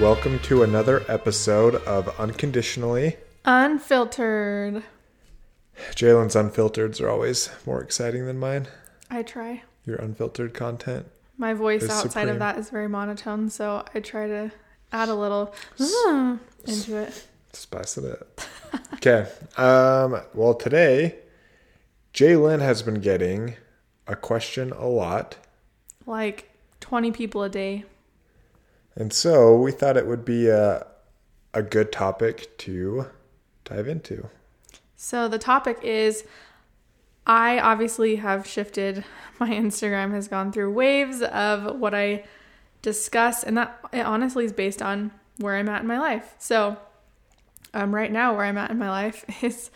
Welcome 0.00 0.40
to 0.40 0.62
another 0.62 1.06
episode 1.08 1.76
of 1.76 2.20
Unconditionally. 2.20 3.16
Unfiltered. 3.46 4.82
Jalen's 5.92 6.34
unfiltereds 6.34 7.00
are 7.00 7.08
always 7.08 7.48
more 7.64 7.82
exciting 7.82 8.26
than 8.26 8.38
mine. 8.38 8.68
I 9.10 9.22
try. 9.22 9.62
Your 9.86 9.96
unfiltered 9.96 10.52
content. 10.52 11.06
My 11.38 11.54
voice 11.54 11.84
outside 11.84 12.10
supreme. 12.10 12.28
of 12.28 12.38
that 12.40 12.58
is 12.58 12.68
very 12.68 12.88
monotone, 12.88 13.48
so 13.48 13.86
I 13.94 14.00
try 14.00 14.26
to 14.26 14.52
add 14.92 15.08
a 15.08 15.14
little 15.14 15.54
"Mm," 15.78 16.40
into 16.66 16.96
it. 16.98 17.26
Spice 17.54 17.96
it 17.96 18.04
up. 18.20 18.40
okay. 18.94 19.26
Um, 19.56 20.20
well, 20.34 20.52
today, 20.52 21.14
Jalen 22.12 22.60
has 22.60 22.82
been 22.82 23.00
getting 23.00 23.56
a 24.06 24.14
question 24.14 24.72
a 24.72 24.86
lot. 24.88 25.36
Like 26.04 26.50
20 26.80 27.12
people 27.12 27.42
a 27.42 27.48
day. 27.48 27.86
And 28.96 29.12
so 29.12 29.56
we 29.56 29.72
thought 29.72 29.96
it 29.96 30.06
would 30.06 30.24
be 30.24 30.48
a, 30.48 30.86
a 31.52 31.62
good 31.62 31.92
topic 31.92 32.56
to 32.58 33.06
dive 33.64 33.86
into. 33.86 34.28
So 34.96 35.28
the 35.28 35.38
topic 35.38 35.78
is 35.82 36.24
I 37.26 37.58
obviously 37.58 38.16
have 38.16 38.46
shifted. 38.46 39.04
My 39.38 39.50
Instagram 39.50 40.12
has 40.12 40.28
gone 40.28 40.50
through 40.50 40.72
waves 40.72 41.20
of 41.20 41.78
what 41.78 41.94
I 41.94 42.24
discuss, 42.80 43.42
and 43.42 43.56
that 43.58 43.78
it 43.92 44.06
honestly 44.06 44.44
is 44.44 44.52
based 44.52 44.80
on 44.80 45.10
where 45.38 45.56
I'm 45.56 45.68
at 45.68 45.82
in 45.82 45.86
my 45.86 45.98
life. 45.98 46.34
So, 46.38 46.78
um, 47.74 47.94
right 47.94 48.10
now, 48.10 48.34
where 48.34 48.46
I'm 48.46 48.56
at 48.56 48.70
in 48.70 48.78
my 48.78 48.88
life 48.88 49.24
is 49.44 49.70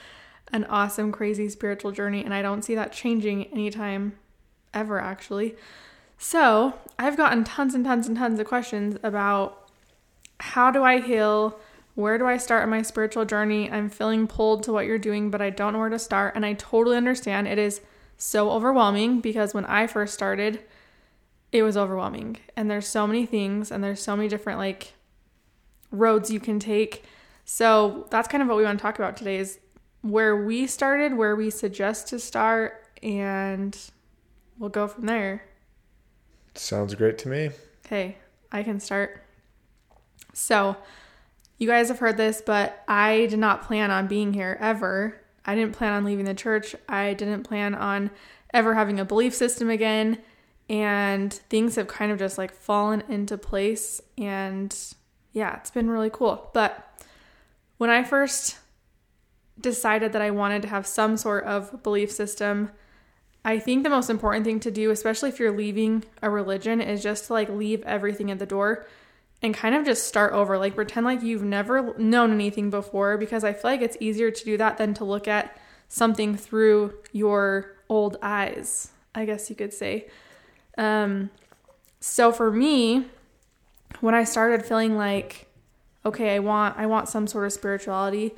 an 0.53 0.65
awesome, 0.65 1.13
crazy 1.13 1.49
spiritual 1.49 1.93
journey, 1.93 2.25
and 2.25 2.33
I 2.33 2.41
don't 2.41 2.63
see 2.63 2.75
that 2.77 2.93
changing 2.93 3.47
anytime 3.47 4.19
ever, 4.73 4.99
actually. 4.99 5.57
So, 6.23 6.75
I've 6.99 7.17
gotten 7.17 7.45
tons 7.45 7.75
and 7.75 7.83
tons 7.83 8.07
and 8.07 8.15
tons 8.15 8.39
of 8.39 8.47
questions 8.47 8.99
about 9.03 9.71
how 10.39 10.71
do 10.71 10.85
I 10.85 11.01
heal? 11.01 11.59
Where 11.95 12.19
do 12.19 12.27
I 12.27 12.37
start 12.37 12.63
in 12.63 12.69
my 12.69 12.83
spiritual 12.83 13.25
journey? 13.25 13.71
I'm 13.71 13.89
feeling 13.89 14.27
pulled 14.27 14.63
to 14.65 14.73
what 14.73 14.85
you're 14.85 14.99
doing, 14.99 15.31
but 15.31 15.41
I 15.41 15.49
don't 15.49 15.73
know 15.73 15.79
where 15.79 15.89
to 15.89 15.99
start. 15.99 16.37
And 16.37 16.45
I 16.45 16.53
totally 16.53 16.99
understand 16.99 17.49
it 17.49 17.59
is 17.59 17.81
so 18.19 18.51
overwhelming 18.51 19.23
because 19.23 19.55
when 19.55 19.65
I 19.65 19.87
first 19.87 20.13
started, 20.13 20.61
it 21.53 21.63
was 21.63 21.79
overwhelming. 21.79 22.37
And 22.55 22.71
there's 22.71 22.87
so 22.87 23.07
many 23.07 23.25
things 23.25 23.71
and 23.71 23.83
there's 23.83 24.03
so 24.03 24.15
many 24.15 24.29
different 24.29 24.59
like 24.59 24.93
roads 25.91 26.31
you 26.31 26.39
can 26.39 26.61
take. 26.61 27.03
So 27.47 28.07
that's 28.11 28.29
kind 28.29 28.43
of 28.43 28.49
what 28.51 28.59
we 28.59 28.65
want 28.65 28.79
to 28.79 28.83
talk 28.83 28.99
about 28.99 29.17
today 29.17 29.39
is 29.39 29.59
where 30.03 30.37
we 30.37 30.67
started, 30.67 31.17
where 31.17 31.35
we 31.35 31.49
suggest 31.49 32.09
to 32.09 32.19
start, 32.19 32.87
and 33.03 33.75
we'll 34.59 34.69
go 34.69 34.87
from 34.87 35.07
there. 35.07 35.45
Sounds 36.55 36.95
great 36.95 37.19
to 37.19 37.29
me. 37.29 37.51
Okay, 37.87 38.17
I 38.53 38.63
can 38.63 38.81
start. 38.81 39.23
So, 40.33 40.77
you 41.59 41.67
guys 41.67 41.89
have 41.89 41.99
heard 41.99 42.17
this, 42.17 42.43
but 42.45 42.83
I 42.89 43.27
did 43.27 43.39
not 43.39 43.63
plan 43.63 43.91
on 43.91 44.07
being 44.07 44.33
here 44.33 44.57
ever. 44.61 45.21
I 45.45 45.55
didn't 45.55 45.77
plan 45.77 45.93
on 45.93 46.05
leaving 46.05 46.25
the 46.25 46.35
church. 46.35 46.75
I 46.89 47.15
didn't 47.15 47.45
plan 47.45 47.75
on 47.75 48.11
ever 48.55 48.75
having 48.75 48.99
a 48.99 49.05
belief 49.05 49.35
system 49.35 49.69
again. 49.69 50.19
And 50.69 51.33
things 51.33 51.77
have 51.77 51.89
kind 51.89 52.13
of 52.13 52.19
just 52.19 52.39
like 52.39 52.53
fallen 52.53 53.03
into 53.09 53.37
place. 53.37 54.01
And 54.17 54.75
yeah, 55.33 55.57
it's 55.57 55.71
been 55.71 55.91
really 55.91 56.11
cool. 56.11 56.51
But 56.55 57.05
when 57.79 57.91
I 57.91 58.05
first 58.05 58.59
decided 59.61 60.13
that 60.13 60.23
I 60.23 60.31
wanted 60.31 60.63
to 60.63 60.69
have 60.69 60.87
some 60.87 61.17
sort 61.17 61.45
of 61.45 61.83
belief 61.83 62.11
system, 62.11 62.71
I 63.45 63.59
think 63.59 63.85
the 63.85 63.91
most 63.91 64.11
important 64.11 64.45
thing 64.45 64.61
to 64.61 64.71
do, 64.71 64.91
especially 64.91 65.31
if 65.31 65.39
you're 65.39 65.57
leaving 65.57 66.05
a 66.23 66.31
religion, 66.31 66.81
is 66.81 67.03
just 67.03 67.27
to 67.27 67.33
like 67.33 67.49
leave 67.49 67.83
everything 67.83 68.31
at 68.31 68.39
the 68.39 68.47
door 68.47 68.87
and 69.43 69.55
kind 69.55 69.75
of 69.75 69.85
just 69.85 70.07
start 70.07 70.33
over. 70.33 70.59
Like 70.59 70.75
pretend 70.75 71.07
like 71.07 71.23
you've 71.23 71.43
never 71.43 71.97
known 71.99 72.33
anything 72.33 72.71
before 72.71 73.17
because 73.17 73.43
I 73.45 73.53
feel 73.53 73.71
like 73.71 73.81
it's 73.81 73.97
easier 74.01 74.31
to 74.31 74.45
do 74.45 74.57
that 74.59 74.77
than 74.77 74.93
to 74.95 75.05
look 75.05 75.27
at 75.27 75.57
something 75.89 76.37
through 76.37 76.95
your 77.13 77.77
old 77.89 78.17
eyes, 78.23 78.91
I 79.15 79.25
guess 79.25 79.49
you 79.49 79.57
could 79.57 79.73
say. 79.73 80.09
Um 80.77 81.31
so 82.01 82.33
for 82.33 82.51
me, 82.51 83.07
when 84.01 84.15
I 84.15 84.25
started 84.25 84.65
feeling 84.65 84.97
like 84.97 85.47
okay, 86.05 86.35
I 86.35 86.39
want 86.41 86.77
I 86.79 86.87
want 86.87 87.09
some 87.09 87.27
sort 87.27 87.47
of 87.47 87.53
spirituality, 87.53 88.33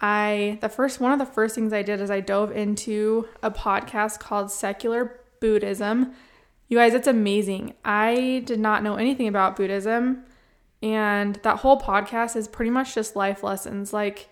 I 0.00 0.58
the 0.60 0.68
first 0.68 1.00
one 1.00 1.12
of 1.12 1.18
the 1.18 1.26
first 1.26 1.54
things 1.54 1.72
I 1.72 1.82
did 1.82 2.00
is 2.00 2.10
I 2.10 2.20
dove 2.20 2.52
into 2.52 3.28
a 3.42 3.50
podcast 3.50 4.18
called 4.18 4.50
Secular 4.50 5.20
Buddhism. 5.40 6.12
You 6.68 6.78
guys, 6.78 6.94
it's 6.94 7.08
amazing. 7.08 7.74
I 7.84 8.42
did 8.46 8.60
not 8.60 8.82
know 8.82 8.94
anything 8.94 9.28
about 9.28 9.56
Buddhism, 9.56 10.24
and 10.82 11.36
that 11.42 11.58
whole 11.58 11.80
podcast 11.80 12.36
is 12.36 12.48
pretty 12.48 12.70
much 12.70 12.94
just 12.94 13.16
life 13.16 13.42
lessons 13.42 13.92
like 13.92 14.28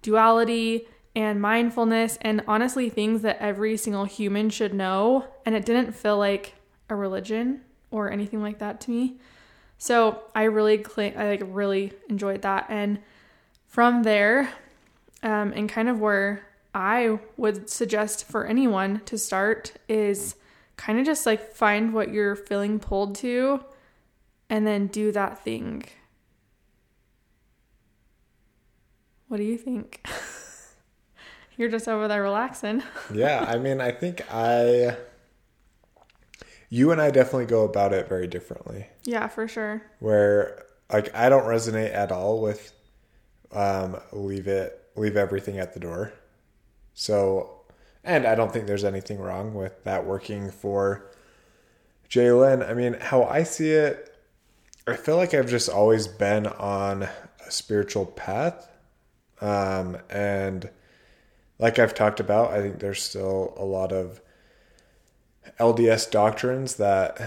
duality 0.00 0.86
and 1.16 1.40
mindfulness 1.40 2.16
and 2.22 2.42
honestly 2.46 2.88
things 2.88 3.22
that 3.22 3.38
every 3.40 3.76
single 3.76 4.04
human 4.04 4.48
should 4.50 4.72
know, 4.72 5.26
and 5.44 5.54
it 5.54 5.66
didn't 5.66 5.92
feel 5.92 6.16
like 6.16 6.54
a 6.88 6.94
religion 6.94 7.60
or 7.90 8.10
anything 8.10 8.40
like 8.40 8.58
that 8.60 8.80
to 8.82 8.90
me. 8.90 9.18
So, 9.76 10.22
I 10.34 10.44
really 10.44 10.84
I 10.98 11.28
like 11.28 11.42
really 11.44 11.92
enjoyed 12.08 12.42
that 12.42 12.66
and 12.68 13.00
from 13.66 14.02
there, 14.02 14.48
um, 15.22 15.52
and 15.54 15.68
kind 15.68 15.88
of 15.88 16.00
where 16.00 16.46
I 16.74 17.18
would 17.36 17.68
suggest 17.68 18.26
for 18.26 18.46
anyone 18.46 19.00
to 19.06 19.18
start 19.18 19.72
is 19.88 20.36
kind 20.76 20.98
of 21.00 21.06
just 21.06 21.26
like 21.26 21.52
find 21.54 21.92
what 21.92 22.12
you're 22.12 22.36
feeling 22.36 22.78
pulled 22.78 23.16
to 23.16 23.64
and 24.48 24.66
then 24.66 24.86
do 24.86 25.10
that 25.12 25.42
thing. 25.42 25.84
What 29.28 29.36
do 29.38 29.42
you 29.42 29.58
think? 29.58 30.06
you're 31.56 31.68
just 31.68 31.88
over 31.88 32.08
there 32.08 32.22
relaxing. 32.22 32.82
Yeah, 33.12 33.44
I 33.46 33.58
mean, 33.58 33.80
I 33.80 33.90
think 33.90 34.22
I. 34.30 34.96
You 36.70 36.92
and 36.92 37.00
I 37.00 37.10
definitely 37.10 37.46
go 37.46 37.64
about 37.64 37.92
it 37.94 38.08
very 38.08 38.26
differently. 38.26 38.86
yeah, 39.04 39.26
for 39.28 39.48
sure. 39.48 39.82
where 40.00 40.64
like 40.92 41.14
I 41.14 41.28
don't 41.30 41.44
resonate 41.44 41.94
at 41.94 42.12
all 42.12 42.40
with 42.42 42.72
um 43.52 43.98
leave 44.12 44.46
it 44.46 44.87
leave 44.98 45.16
everything 45.16 45.58
at 45.58 45.74
the 45.74 45.80
door. 45.80 46.12
So 46.94 47.62
and 48.04 48.26
I 48.26 48.34
don't 48.34 48.52
think 48.52 48.66
there's 48.66 48.84
anything 48.84 49.18
wrong 49.18 49.54
with 49.54 49.84
that 49.84 50.06
working 50.06 50.50
for 50.50 51.10
Jalen. 52.08 52.68
I 52.68 52.74
mean, 52.74 52.94
how 52.94 53.24
I 53.24 53.42
see 53.42 53.70
it, 53.70 54.16
I 54.86 54.96
feel 54.96 55.16
like 55.16 55.34
I've 55.34 55.50
just 55.50 55.68
always 55.68 56.06
been 56.06 56.46
on 56.46 57.02
a 57.02 57.50
spiritual 57.50 58.06
path. 58.06 58.68
Um 59.40 59.98
and 60.10 60.70
like 61.58 61.78
I've 61.78 61.94
talked 61.94 62.20
about, 62.20 62.52
I 62.52 62.60
think 62.60 62.78
there's 62.78 63.02
still 63.02 63.54
a 63.56 63.64
lot 63.64 63.92
of 63.92 64.20
LDS 65.58 66.10
doctrines 66.10 66.76
that 66.76 67.20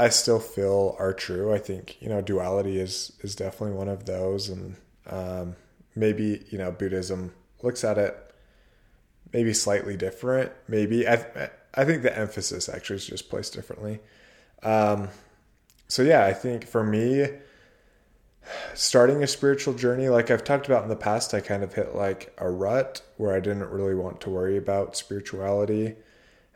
I 0.00 0.08
still 0.08 0.40
feel 0.40 0.96
are 0.98 1.12
true. 1.12 1.52
I 1.52 1.58
think 1.58 2.00
you 2.00 2.08
know 2.08 2.22
duality 2.22 2.78
is 2.80 3.12
is 3.20 3.36
definitely 3.36 3.76
one 3.76 3.88
of 3.90 4.06
those, 4.06 4.48
and 4.48 4.76
um, 5.06 5.56
maybe 6.00 6.44
you 6.50 6.58
know 6.58 6.72
Buddhism 6.72 7.32
looks 7.62 7.84
at 7.84 7.98
it 7.98 8.30
maybe 9.32 9.52
slightly 9.52 9.96
different. 9.96 10.52
Maybe 10.68 11.06
I 11.06 11.50
I 11.74 11.84
think 11.84 12.02
the 12.02 12.16
emphasis 12.16 12.68
actually 12.68 12.96
is 12.96 13.06
just 13.06 13.30
placed 13.30 13.54
differently. 13.54 14.00
Um, 14.62 15.08
so 15.88 16.02
yeah, 16.02 16.24
I 16.24 16.32
think 16.32 16.66
for 16.66 16.82
me, 16.84 17.28
starting 18.74 19.22
a 19.22 19.26
spiritual 19.26 19.74
journey, 19.74 20.08
like 20.08 20.30
I've 20.30 20.44
talked 20.44 20.66
about 20.66 20.82
in 20.82 20.88
the 20.88 20.96
past, 20.96 21.34
I 21.34 21.40
kind 21.40 21.62
of 21.62 21.74
hit 21.74 21.94
like 21.94 22.34
a 22.38 22.50
rut 22.50 23.02
where 23.16 23.34
I 23.34 23.40
didn't 23.40 23.70
really 23.70 23.94
want 23.94 24.20
to 24.22 24.30
worry 24.30 24.56
about 24.56 24.96
spirituality 24.96 25.96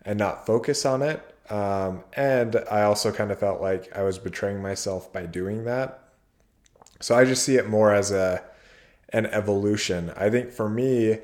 and 0.05 0.19
not 0.19 0.47
focus 0.47 0.85
on 0.85 1.03
it. 1.03 1.23
Um, 1.51 2.05
and 2.15 2.57
I 2.71 2.83
also 2.83 3.13
kind 3.13 3.31
of 3.31 3.39
felt 3.39 3.61
like 3.61 3.95
I 3.97 4.03
was 4.03 4.19
betraying 4.19 4.63
myself 4.63 5.13
by 5.13 5.27
doing 5.27 5.65
that. 5.65 6.01
So 7.01 7.15
I 7.15 7.25
just 7.25 7.43
see 7.45 7.57
it 7.57 7.69
more 7.69 7.93
as 7.93 8.11
a 8.11 8.43
an 9.15 9.27
evolution. 9.27 10.13
I 10.17 10.29
think 10.29 10.51
for 10.51 10.69
me, 10.69 11.21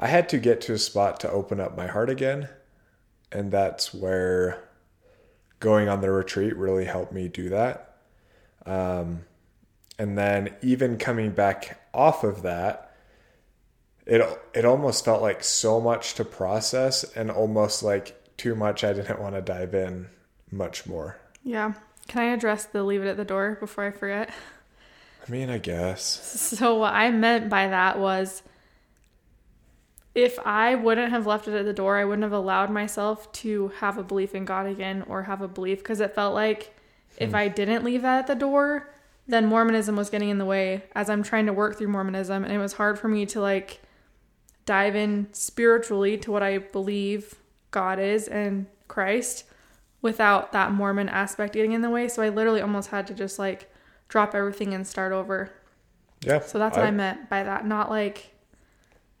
I 0.00 0.06
had 0.06 0.30
to 0.30 0.38
get 0.38 0.62
to 0.62 0.72
a 0.72 0.78
spot 0.78 1.20
to 1.20 1.30
open 1.30 1.60
up 1.60 1.76
my 1.76 1.86
heart 1.86 2.08
again, 2.08 2.48
and 3.30 3.52
that's 3.52 3.92
where 3.92 4.64
going 5.60 5.90
on 5.90 6.00
the 6.00 6.10
retreat 6.10 6.56
really 6.56 6.86
helped 6.86 7.12
me 7.12 7.28
do 7.28 7.50
that. 7.50 7.96
Um, 8.64 9.24
and 9.98 10.16
then 10.16 10.54
even 10.62 10.96
coming 10.96 11.32
back 11.32 11.78
off 11.92 12.24
of 12.24 12.42
that, 12.42 12.94
it 14.06 14.22
it 14.54 14.64
almost 14.64 15.04
felt 15.04 15.20
like 15.20 15.44
so 15.44 15.82
much 15.82 16.14
to 16.14 16.24
process 16.24 17.04
and 17.14 17.30
almost 17.30 17.82
like 17.82 18.36
too 18.38 18.54
much 18.54 18.84
I 18.84 18.94
didn't 18.94 19.20
want 19.20 19.34
to 19.34 19.42
dive 19.42 19.74
in 19.74 20.08
much 20.50 20.86
more. 20.86 21.18
Yeah. 21.42 21.74
Can 22.06 22.22
I 22.22 22.32
address 22.32 22.64
the 22.64 22.84
leave 22.84 23.02
it 23.02 23.08
at 23.08 23.18
the 23.18 23.24
door 23.26 23.58
before 23.60 23.84
I 23.84 23.90
forget? 23.90 24.30
I 25.28 25.32
mean, 25.32 25.50
I 25.50 25.58
guess. 25.58 26.02
So, 26.58 26.76
what 26.76 26.94
I 26.94 27.10
meant 27.10 27.48
by 27.48 27.68
that 27.68 27.98
was 27.98 28.42
if 30.14 30.38
I 30.44 30.74
wouldn't 30.74 31.12
have 31.12 31.26
left 31.26 31.46
it 31.46 31.54
at 31.54 31.64
the 31.64 31.72
door, 31.72 31.96
I 31.96 32.04
wouldn't 32.04 32.24
have 32.24 32.32
allowed 32.32 32.70
myself 32.70 33.30
to 33.32 33.68
have 33.78 33.98
a 33.98 34.02
belief 34.02 34.34
in 34.34 34.44
God 34.44 34.66
again 34.66 35.04
or 35.06 35.24
have 35.24 35.42
a 35.42 35.48
belief 35.48 35.78
because 35.78 36.00
it 36.00 36.14
felt 36.14 36.34
like 36.34 36.74
if 37.18 37.30
hmm. 37.30 37.36
I 37.36 37.48
didn't 37.48 37.84
leave 37.84 38.02
that 38.02 38.20
at 38.20 38.26
the 38.26 38.34
door, 38.34 38.90
then 39.26 39.46
Mormonism 39.46 39.94
was 39.94 40.10
getting 40.10 40.30
in 40.30 40.38
the 40.38 40.44
way 40.44 40.84
as 40.94 41.10
I'm 41.10 41.22
trying 41.22 41.46
to 41.46 41.52
work 41.52 41.78
through 41.78 41.88
Mormonism. 41.88 42.44
And 42.44 42.52
it 42.52 42.58
was 42.58 42.72
hard 42.72 42.98
for 42.98 43.08
me 43.08 43.26
to 43.26 43.40
like 43.40 43.80
dive 44.64 44.96
in 44.96 45.28
spiritually 45.32 46.16
to 46.18 46.32
what 46.32 46.42
I 46.42 46.58
believe 46.58 47.34
God 47.70 47.98
is 47.98 48.26
and 48.26 48.66
Christ 48.88 49.44
without 50.00 50.52
that 50.52 50.72
Mormon 50.72 51.08
aspect 51.08 51.54
getting 51.54 51.72
in 51.72 51.82
the 51.82 51.90
way. 51.90 52.08
So 52.08 52.22
I 52.22 52.30
literally 52.30 52.60
almost 52.60 52.90
had 52.90 53.06
to 53.08 53.14
just 53.14 53.38
like 53.38 53.70
drop 54.08 54.34
everything 54.34 54.74
and 54.74 54.86
start 54.86 55.12
over. 55.12 55.52
Yeah. 56.22 56.40
So 56.40 56.58
that's 56.58 56.76
what 56.76 56.84
I, 56.84 56.88
I 56.88 56.90
meant 56.90 57.28
by 57.28 57.44
that. 57.44 57.66
Not 57.66 57.90
like, 57.90 58.34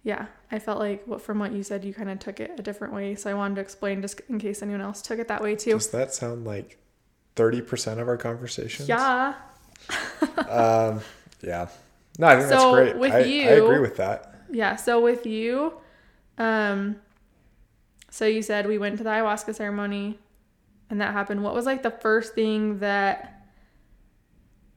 yeah, 0.02 0.26
I 0.50 0.58
felt 0.58 0.78
like 0.78 1.06
what 1.06 1.20
from 1.20 1.38
what 1.38 1.52
you 1.52 1.62
said, 1.62 1.84
you 1.84 1.94
kind 1.94 2.10
of 2.10 2.18
took 2.18 2.40
it 2.40 2.52
a 2.58 2.62
different 2.62 2.94
way. 2.94 3.14
So 3.14 3.30
I 3.30 3.34
wanted 3.34 3.56
to 3.56 3.60
explain 3.60 4.02
just 4.02 4.20
in 4.28 4.38
case 4.38 4.62
anyone 4.62 4.80
else 4.80 5.02
took 5.02 5.18
it 5.18 5.28
that 5.28 5.42
way 5.42 5.54
too. 5.54 5.72
Does 5.72 5.90
that 5.90 6.12
sound 6.12 6.44
like 6.44 6.78
30% 7.36 7.98
of 7.98 8.08
our 8.08 8.16
conversations? 8.16 8.88
Yeah. 8.88 9.34
um, 10.48 11.00
yeah. 11.42 11.68
No, 12.18 12.26
I 12.26 12.36
think 12.36 12.48
so 12.48 12.56
that's 12.56 12.74
great. 12.74 12.96
With 12.96 13.12
I, 13.12 13.20
you, 13.20 13.42
I 13.42 13.52
agree 13.52 13.78
with 13.78 13.96
that. 13.96 14.34
Yeah. 14.50 14.76
So 14.76 15.00
with 15.00 15.24
you, 15.24 15.74
um, 16.36 16.96
so 18.10 18.24
you 18.26 18.42
said 18.42 18.66
we 18.66 18.78
went 18.78 18.98
to 18.98 19.04
the 19.04 19.10
ayahuasca 19.10 19.54
ceremony 19.54 20.18
and 20.90 21.00
that 21.00 21.12
happened. 21.12 21.42
What 21.44 21.54
was 21.54 21.66
like 21.66 21.82
the 21.82 21.90
first 21.90 22.34
thing 22.34 22.78
that 22.80 23.37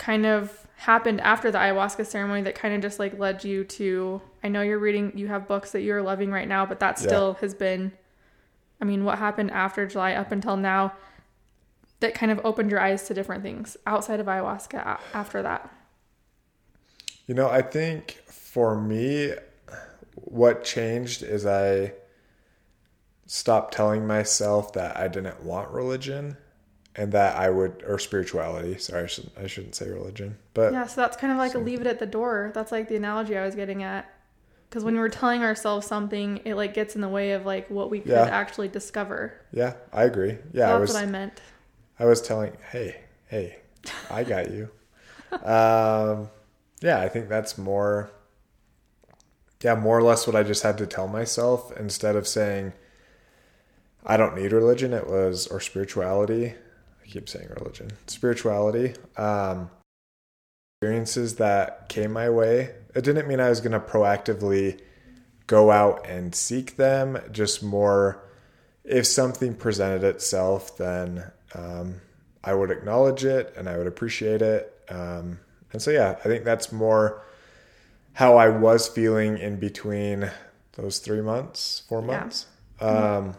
kind 0.01 0.25
of 0.25 0.67
happened 0.77 1.21
after 1.21 1.51
the 1.51 1.59
ayahuasca 1.59 2.03
ceremony 2.07 2.41
that 2.41 2.55
kind 2.55 2.73
of 2.73 2.81
just 2.81 2.97
like 2.97 3.19
led 3.19 3.43
you 3.43 3.63
to 3.63 4.19
I 4.43 4.47
know 4.47 4.63
you're 4.63 4.79
reading 4.79 5.11
you 5.15 5.27
have 5.27 5.47
books 5.47 5.73
that 5.73 5.81
you're 5.81 6.01
loving 6.01 6.31
right 6.31 6.47
now, 6.47 6.65
but 6.65 6.79
that 6.79 6.97
still 6.97 7.33
yeah. 7.35 7.41
has 7.41 7.53
been 7.53 7.91
I 8.81 8.85
mean, 8.85 9.03
what 9.05 9.19
happened 9.19 9.51
after 9.51 9.85
July 9.85 10.13
up 10.13 10.31
until 10.31 10.57
now 10.57 10.93
that 11.99 12.15
kind 12.15 12.31
of 12.31 12.41
opened 12.43 12.71
your 12.71 12.79
eyes 12.79 13.03
to 13.07 13.13
different 13.13 13.43
things 13.43 13.77
outside 13.85 14.19
of 14.19 14.25
ayahuasca 14.25 14.97
after 15.13 15.43
that? 15.43 15.71
You 17.27 17.35
know, 17.35 17.47
I 17.47 17.61
think 17.61 18.23
for 18.25 18.81
me 18.81 19.35
what 20.15 20.63
changed 20.63 21.21
is 21.21 21.45
I 21.45 21.93
stopped 23.27 23.75
telling 23.75 24.07
myself 24.07 24.73
that 24.73 24.97
I 24.97 25.07
didn't 25.07 25.43
want 25.43 25.69
religion 25.69 26.37
and 26.95 27.11
that 27.13 27.37
I 27.37 27.49
would 27.49 27.83
or 27.87 27.99
spirituality. 27.99 28.77
Sorry, 28.77 29.03
I 29.03 29.07
shouldn't, 29.07 29.33
I 29.37 29.47
shouldn't 29.47 29.75
say 29.75 29.89
religion, 29.89 30.37
but 30.53 30.73
yeah. 30.73 30.87
So 30.87 31.01
that's 31.01 31.17
kind 31.17 31.31
of 31.31 31.37
like 31.37 31.53
so. 31.53 31.59
a 31.59 31.61
leave 31.61 31.81
it 31.81 31.87
at 31.87 31.99
the 31.99 32.05
door. 32.05 32.51
That's 32.53 32.71
like 32.71 32.89
the 32.89 32.95
analogy 32.95 33.37
I 33.37 33.45
was 33.45 33.55
getting 33.55 33.83
at. 33.83 34.11
Because 34.69 34.85
when 34.85 34.95
we're 34.95 35.09
telling 35.09 35.43
ourselves 35.43 35.85
something, 35.85 36.39
it 36.45 36.55
like 36.55 36.73
gets 36.73 36.95
in 36.95 37.01
the 37.01 37.09
way 37.09 37.31
of 37.31 37.45
like 37.45 37.69
what 37.69 37.89
we 37.89 37.99
could 37.99 38.11
yeah. 38.11 38.23
actually 38.23 38.69
discover. 38.69 39.33
Yeah, 39.51 39.73
I 39.91 40.03
agree. 40.03 40.37
Yeah, 40.53 40.67
so 40.67 40.79
that's 40.79 40.81
was, 40.81 40.93
what 40.93 41.03
I 41.03 41.05
meant. 41.07 41.41
I 41.99 42.05
was 42.05 42.21
telling, 42.21 42.53
hey, 42.71 43.01
hey, 43.27 43.57
I 44.09 44.23
got 44.23 44.49
you. 44.49 44.69
um, 45.43 46.29
yeah, 46.81 46.99
I 47.01 47.09
think 47.09 47.27
that's 47.27 47.57
more. 47.57 48.11
Yeah, 49.61 49.75
more 49.75 49.99
or 49.99 50.03
less 50.03 50.25
what 50.25 50.35
I 50.35 50.41
just 50.41 50.63
had 50.63 50.77
to 50.79 50.87
tell 50.87 51.07
myself 51.07 51.71
instead 51.77 52.15
of 52.15 52.27
saying, 52.27 52.73
I 54.03 54.17
don't 54.17 54.35
need 54.35 54.53
religion. 54.53 54.93
It 54.93 55.05
was, 55.05 55.47
or 55.47 55.59
spirituality. 55.59 56.55
I 57.11 57.13
keep 57.13 57.27
saying 57.27 57.49
religion, 57.49 57.91
spirituality. 58.07 58.93
Um, 59.17 59.69
experiences 60.81 61.35
that 61.35 61.89
came 61.89 62.11
my 62.11 62.29
way. 62.29 62.73
It 62.95 63.03
didn't 63.03 63.27
mean 63.27 63.39
I 63.39 63.49
was 63.49 63.59
going 63.59 63.73
to 63.73 63.79
proactively 63.79 64.79
go 65.45 65.71
out 65.71 66.07
and 66.07 66.33
seek 66.33 66.77
them, 66.77 67.19
just 67.31 67.61
more 67.61 68.23
if 68.83 69.05
something 69.05 69.53
presented 69.53 70.03
itself, 70.03 70.77
then 70.77 71.23
um, 71.53 72.01
I 72.43 72.53
would 72.53 72.71
acknowledge 72.71 73.25
it 73.25 73.53
and 73.57 73.69
I 73.69 73.77
would 73.77 73.87
appreciate 73.87 74.41
it. 74.41 74.73
Um, 74.89 75.39
and 75.73 75.81
so, 75.81 75.91
yeah, 75.91 76.15
I 76.19 76.23
think 76.23 76.45
that's 76.45 76.71
more 76.71 77.23
how 78.13 78.37
I 78.37 78.49
was 78.49 78.87
feeling 78.87 79.37
in 79.37 79.59
between 79.59 80.31
those 80.73 80.99
three 80.99 81.21
months, 81.21 81.83
four 81.87 82.01
months. 82.01 82.47
Yeah. 82.81 83.17
Um, 83.17 83.35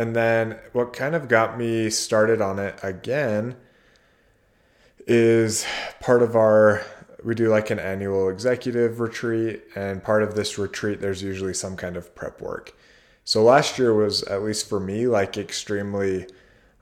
and 0.00 0.16
then 0.16 0.58
what 0.72 0.94
kind 0.94 1.14
of 1.14 1.28
got 1.28 1.58
me 1.58 1.90
started 1.90 2.40
on 2.40 2.58
it 2.58 2.74
again 2.82 3.54
is 5.06 5.66
part 6.00 6.22
of 6.22 6.34
our 6.34 6.82
we 7.22 7.34
do 7.34 7.50
like 7.50 7.68
an 7.68 7.78
annual 7.78 8.30
executive 8.30 8.98
retreat 8.98 9.62
and 9.74 10.02
part 10.02 10.22
of 10.22 10.34
this 10.34 10.56
retreat 10.56 11.02
there's 11.02 11.22
usually 11.22 11.52
some 11.52 11.76
kind 11.76 11.98
of 11.98 12.14
prep 12.14 12.40
work. 12.40 12.74
So 13.24 13.42
last 13.44 13.78
year 13.78 13.92
was 13.92 14.22
at 14.22 14.42
least 14.42 14.70
for 14.70 14.80
me 14.80 15.06
like 15.06 15.36
extremely 15.36 16.26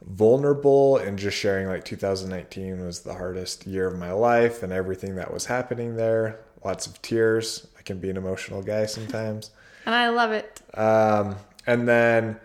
vulnerable 0.01 0.99
and 0.99 1.19
just 1.19 1.37
sharing 1.37 1.67
like 1.67 1.85
2019 1.85 2.87
was 2.87 3.01
the 3.01 3.15
hardest 3.15 3.67
year 3.67 3.89
of 3.89 3.99
my 3.99 4.13
life 4.13 4.63
and 4.63 4.73
everything 4.73 5.17
that 5.17 5.33
was 5.33 5.47
happening 5.47 5.97
there. 5.97 6.39
Lots 6.65 6.87
of 6.87 7.03
tears. 7.03 7.67
I 7.77 7.83
can 7.83 7.99
be 7.99 8.11
an 8.11 8.17
emotional 8.17 8.63
guy 8.63 8.87
sometimes. 8.87 9.51
And 9.87 9.95
I 9.97 10.09
love 10.11 10.31
it. 10.31 10.61
Um, 10.75 11.35
and 11.67 11.89
then 11.89 12.39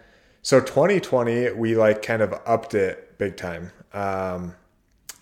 so 0.43 0.59
2020, 0.59 1.51
we 1.53 1.75
like 1.75 2.01
kind 2.01 2.21
of 2.21 2.33
upped 2.45 2.75
it 2.75 3.17
big 3.17 3.37
time. 3.37 3.71
Um, 3.93 4.55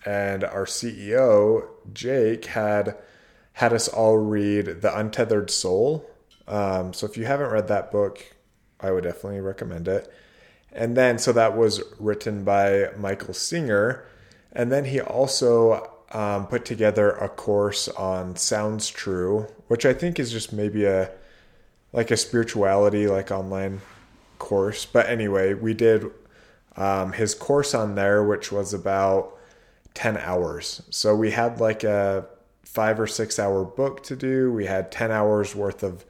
and 0.04 0.42
our 0.42 0.64
CEO, 0.64 1.68
Jake, 1.92 2.46
had 2.46 2.96
had 3.52 3.72
us 3.72 3.86
all 3.86 4.18
read 4.18 4.82
The 4.82 4.98
Untethered 4.98 5.48
Soul. 5.48 6.10
Um, 6.48 6.92
so 6.92 7.06
if 7.06 7.16
you 7.16 7.24
haven't 7.24 7.50
read 7.50 7.68
that 7.68 7.92
book, 7.92 8.34
I 8.80 8.90
would 8.90 9.04
definitely 9.04 9.40
recommend 9.40 9.86
it. 9.86 10.12
And 10.72 10.96
then, 10.96 11.18
so 11.18 11.32
that 11.32 11.56
was 11.56 11.82
written 12.00 12.42
by 12.42 12.90
Michael 12.96 13.34
Singer. 13.34 14.04
And 14.52 14.72
then 14.72 14.86
he 14.86 15.00
also 15.00 15.88
um, 16.10 16.48
put 16.48 16.64
together 16.64 17.10
a 17.10 17.28
course 17.28 17.86
on 17.86 18.34
Sounds 18.34 18.88
True, 18.88 19.46
which 19.68 19.86
I 19.86 19.92
think 19.92 20.18
is 20.18 20.32
just 20.32 20.52
maybe 20.52 20.84
a 20.84 21.12
like 21.92 22.10
a 22.10 22.16
spirituality 22.16 23.06
like 23.06 23.30
online 23.30 23.82
course. 24.42 24.84
But 24.84 25.08
anyway, 25.08 25.54
we 25.54 25.72
did 25.72 26.10
um, 26.76 27.12
his 27.12 27.34
course 27.34 27.74
on 27.74 27.94
there, 27.94 28.24
which 28.24 28.50
was 28.50 28.74
about 28.74 29.38
10 29.94 30.16
hours. 30.18 30.82
So 30.90 31.14
we 31.14 31.30
had 31.30 31.60
like 31.60 31.84
a 31.84 32.26
five 32.64 32.98
or 32.98 33.06
six 33.06 33.38
hour 33.38 33.64
book 33.64 34.02
to 34.04 34.16
do. 34.16 34.52
We 34.52 34.66
had 34.66 34.90
10 34.90 35.12
hours 35.12 35.54
worth 35.54 35.84
of 35.84 36.04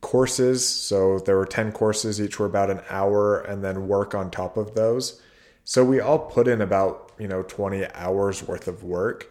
courses. 0.00 0.66
So 0.66 1.18
there 1.18 1.36
were 1.36 1.46
10 1.46 1.72
courses, 1.72 2.20
each 2.20 2.38
were 2.38 2.46
about 2.46 2.70
an 2.70 2.80
hour, 2.88 3.40
and 3.40 3.62
then 3.62 3.86
work 3.86 4.14
on 4.14 4.30
top 4.30 4.56
of 4.56 4.74
those. 4.74 5.20
So 5.64 5.84
we 5.84 6.00
all 6.00 6.18
put 6.18 6.48
in 6.48 6.62
about, 6.62 7.12
you 7.18 7.28
know, 7.28 7.42
20 7.42 7.86
hours 7.94 8.42
worth 8.42 8.68
of 8.68 8.82
work. 8.82 9.30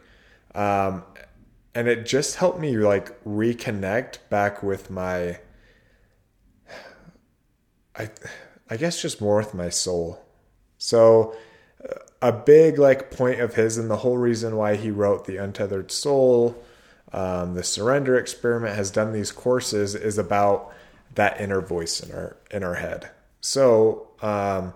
Um, 0.53 1.03
and 1.74 1.88
it 1.88 2.05
just 2.05 2.36
helped 2.36 2.59
me 2.59 2.77
like 2.77 3.24
reconnect 3.24 4.19
back 4.29 4.62
with 4.62 4.91
my 4.91 5.39
I 8.00 8.10
I 8.70 8.77
guess 8.77 9.01
just 9.01 9.22
more 9.22 9.38
with 9.38 9.53
my 9.53 9.70
soul. 9.70 10.24
So 10.77 11.36
uh, 11.84 11.96
a 12.22 12.32
big 12.32 12.79
like 12.79 13.12
point 13.12 13.39
of 13.39 13.56
his 13.56 13.77
and 13.77 13.89
the 13.89 13.98
whole 13.98 14.18
reason 14.18 14.56
why 14.56 14.75
he 14.75 14.91
wrote 14.91 15.25
the 15.25 15.38
untethered 15.38 15.91
soul 15.91 16.62
um, 17.12 17.56
the 17.56 17.63
surrender 17.63 18.18
experiment 18.18 18.75
has 18.75 18.91
done 18.91 19.13
these 19.13 19.32
courses 19.32 19.96
is 19.96 20.18
about 20.18 20.72
that 21.15 21.41
inner 21.41 21.62
voice 21.62 22.01
in 22.01 22.12
our 22.12 22.38
in 22.51 22.63
our 22.63 22.75
head 22.75 23.10
so 23.41 24.08
um, 24.22 24.74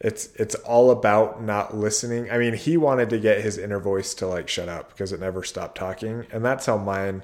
it's 0.00 0.26
it's 0.34 0.54
all 0.56 0.90
about 0.90 1.42
not 1.42 1.76
listening 1.76 2.30
i 2.30 2.38
mean 2.38 2.54
he 2.54 2.76
wanted 2.76 3.10
to 3.10 3.18
get 3.18 3.40
his 3.40 3.58
inner 3.58 3.78
voice 3.78 4.14
to 4.14 4.26
like 4.26 4.48
shut 4.48 4.68
up 4.68 4.90
because 4.90 5.12
it 5.12 5.20
never 5.20 5.42
stopped 5.42 5.76
talking 5.76 6.26
and 6.32 6.44
that's 6.44 6.66
how 6.66 6.76
mine 6.76 7.22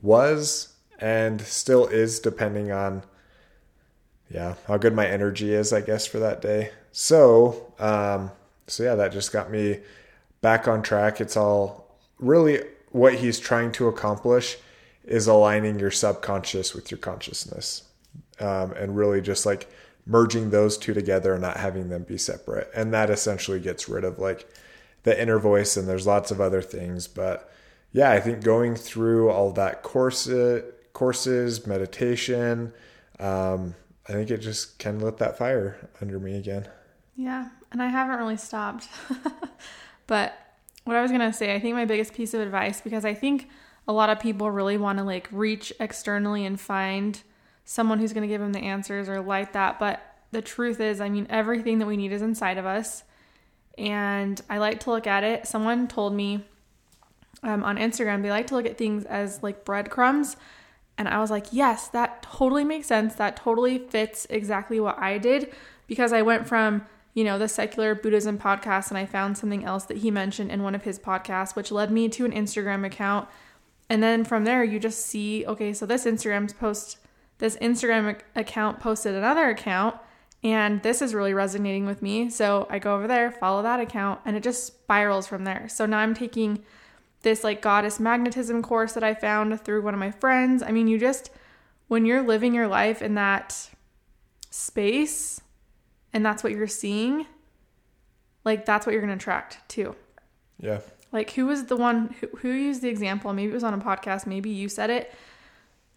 was 0.00 0.74
and 0.98 1.40
still 1.40 1.86
is 1.86 2.20
depending 2.20 2.70
on 2.70 3.02
yeah, 4.30 4.54
how 4.66 4.76
good 4.76 4.94
my 4.94 5.06
energy 5.06 5.52
is, 5.52 5.72
I 5.72 5.80
guess, 5.80 6.06
for 6.06 6.18
that 6.18 6.40
day. 6.40 6.70
So, 6.92 7.72
um, 7.78 8.30
so 8.66 8.82
yeah, 8.82 8.94
that 8.94 9.12
just 9.12 9.32
got 9.32 9.50
me 9.50 9.80
back 10.40 10.66
on 10.68 10.82
track. 10.82 11.20
It's 11.20 11.36
all 11.36 11.98
really 12.18 12.62
what 12.90 13.14
he's 13.14 13.40
trying 13.40 13.72
to 13.72 13.88
accomplish 13.88 14.56
is 15.04 15.26
aligning 15.26 15.78
your 15.78 15.90
subconscious 15.90 16.74
with 16.74 16.90
your 16.90 16.98
consciousness, 16.98 17.82
um, 18.40 18.72
and 18.72 18.96
really 18.96 19.20
just 19.20 19.44
like 19.44 19.70
merging 20.06 20.50
those 20.50 20.78
two 20.78 20.94
together 20.94 21.32
and 21.32 21.42
not 21.42 21.56
having 21.56 21.88
them 21.88 22.02
be 22.02 22.18
separate. 22.18 22.70
And 22.74 22.92
that 22.94 23.10
essentially 23.10 23.60
gets 23.60 23.88
rid 23.88 24.04
of 24.04 24.18
like 24.18 24.48
the 25.02 25.20
inner 25.20 25.38
voice. 25.38 25.76
And 25.76 25.88
there's 25.88 26.06
lots 26.06 26.30
of 26.30 26.40
other 26.40 26.62
things, 26.62 27.06
but 27.08 27.50
yeah, 27.92 28.10
I 28.10 28.20
think 28.20 28.42
going 28.42 28.74
through 28.76 29.30
all 29.30 29.52
that 29.52 29.82
course 29.82 30.28
courses, 30.92 31.66
meditation. 31.66 32.72
Um, 33.20 33.74
I 34.08 34.12
think 34.12 34.30
it 34.30 34.38
just 34.38 34.78
kind 34.78 34.96
of 34.96 35.02
lit 35.02 35.18
that 35.18 35.38
fire 35.38 35.88
under 36.00 36.18
me 36.18 36.36
again. 36.36 36.68
Yeah, 37.16 37.48
and 37.72 37.82
I 37.82 37.88
haven't 37.88 38.18
really 38.18 38.36
stopped. 38.36 38.88
but 40.06 40.34
what 40.84 40.96
I 40.96 41.02
was 41.02 41.10
going 41.10 41.20
to 41.22 41.32
say, 41.32 41.54
I 41.54 41.60
think 41.60 41.74
my 41.74 41.84
biggest 41.84 42.12
piece 42.12 42.34
of 42.34 42.40
advice, 42.40 42.80
because 42.80 43.04
I 43.04 43.14
think 43.14 43.48
a 43.86 43.92
lot 43.92 44.10
of 44.10 44.20
people 44.20 44.50
really 44.50 44.76
want 44.76 44.98
to 44.98 45.04
like 45.04 45.28
reach 45.30 45.72
externally 45.80 46.44
and 46.44 46.60
find 46.60 47.22
someone 47.64 47.98
who's 47.98 48.12
going 48.12 48.22
to 48.22 48.28
give 48.28 48.40
them 48.40 48.52
the 48.52 48.60
answers 48.60 49.08
or 49.08 49.20
like 49.20 49.52
that. 49.52 49.78
But 49.78 50.00
the 50.32 50.42
truth 50.42 50.80
is, 50.80 51.00
I 51.00 51.08
mean, 51.08 51.26
everything 51.30 51.78
that 51.78 51.86
we 51.86 51.96
need 51.96 52.12
is 52.12 52.22
inside 52.22 52.58
of 52.58 52.66
us. 52.66 53.04
And 53.78 54.40
I 54.50 54.58
like 54.58 54.80
to 54.80 54.90
look 54.90 55.06
at 55.06 55.24
it. 55.24 55.46
Someone 55.46 55.88
told 55.88 56.14
me 56.14 56.44
um, 57.42 57.64
on 57.64 57.76
Instagram, 57.76 58.22
they 58.22 58.30
like 58.30 58.46
to 58.48 58.54
look 58.54 58.66
at 58.66 58.78
things 58.78 59.04
as 59.04 59.42
like 59.42 59.64
breadcrumbs. 59.64 60.36
And 60.96 61.08
I 61.08 61.20
was 61.20 61.30
like, 61.30 61.46
yes, 61.50 61.88
that 61.88 62.22
totally 62.22 62.64
makes 62.64 62.86
sense. 62.86 63.14
That 63.14 63.36
totally 63.36 63.78
fits 63.78 64.26
exactly 64.30 64.78
what 64.78 64.98
I 64.98 65.18
did 65.18 65.52
because 65.86 66.12
I 66.12 66.22
went 66.22 66.46
from, 66.46 66.86
you 67.14 67.24
know, 67.24 67.38
the 67.38 67.48
secular 67.48 67.94
Buddhism 67.94 68.38
podcast 68.38 68.88
and 68.88 68.98
I 68.98 69.06
found 69.06 69.36
something 69.36 69.64
else 69.64 69.84
that 69.84 69.98
he 69.98 70.10
mentioned 70.10 70.50
in 70.50 70.62
one 70.62 70.74
of 70.74 70.84
his 70.84 70.98
podcasts, 70.98 71.56
which 71.56 71.72
led 71.72 71.90
me 71.90 72.08
to 72.10 72.24
an 72.24 72.32
Instagram 72.32 72.86
account. 72.86 73.28
And 73.90 74.02
then 74.02 74.24
from 74.24 74.44
there, 74.44 74.64
you 74.64 74.78
just 74.78 75.04
see, 75.04 75.44
okay, 75.46 75.72
so 75.72 75.84
this 75.84 76.04
Instagram's 76.04 76.52
post, 76.52 76.98
this 77.38 77.56
Instagram 77.56 78.18
account 78.34 78.80
posted 78.80 79.14
another 79.14 79.50
account, 79.50 79.96
and 80.42 80.82
this 80.82 81.02
is 81.02 81.14
really 81.14 81.34
resonating 81.34 81.86
with 81.86 82.02
me. 82.02 82.30
So 82.30 82.66
I 82.70 82.78
go 82.78 82.94
over 82.94 83.06
there, 83.06 83.30
follow 83.30 83.62
that 83.62 83.80
account, 83.80 84.20
and 84.24 84.36
it 84.36 84.42
just 84.42 84.66
spirals 84.66 85.26
from 85.26 85.44
there. 85.44 85.68
So 85.68 85.86
now 85.86 85.98
I'm 85.98 86.14
taking 86.14 86.64
this 87.24 87.42
like 87.42 87.60
goddess 87.60 87.98
magnetism 87.98 88.62
course 88.62 88.92
that 88.92 89.02
I 89.02 89.14
found 89.14 89.60
through 89.60 89.82
one 89.82 89.94
of 89.94 90.00
my 90.00 90.12
friends. 90.12 90.62
I 90.62 90.70
mean, 90.70 90.86
you 90.86 90.98
just, 90.98 91.30
when 91.88 92.06
you're 92.06 92.22
living 92.22 92.54
your 92.54 92.68
life 92.68 93.02
in 93.02 93.14
that 93.14 93.70
space 94.50 95.40
and 96.12 96.24
that's 96.24 96.44
what 96.44 96.52
you're 96.52 96.68
seeing, 96.68 97.26
like 98.44 98.64
that's 98.64 98.86
what 98.86 98.92
you're 98.92 99.02
going 99.02 99.16
to 99.16 99.20
attract 99.20 99.68
too. 99.68 99.96
Yeah. 100.60 100.80
Like 101.10 101.32
who 101.32 101.46
was 101.46 101.64
the 101.64 101.76
one 101.76 102.14
who, 102.20 102.28
who 102.38 102.50
used 102.50 102.82
the 102.82 102.88
example? 102.88 103.32
Maybe 103.32 103.50
it 103.50 103.54
was 103.54 103.64
on 103.64 103.74
a 103.74 103.78
podcast, 103.78 104.26
maybe 104.26 104.50
you 104.50 104.68
said 104.68 104.90
it, 104.90 105.12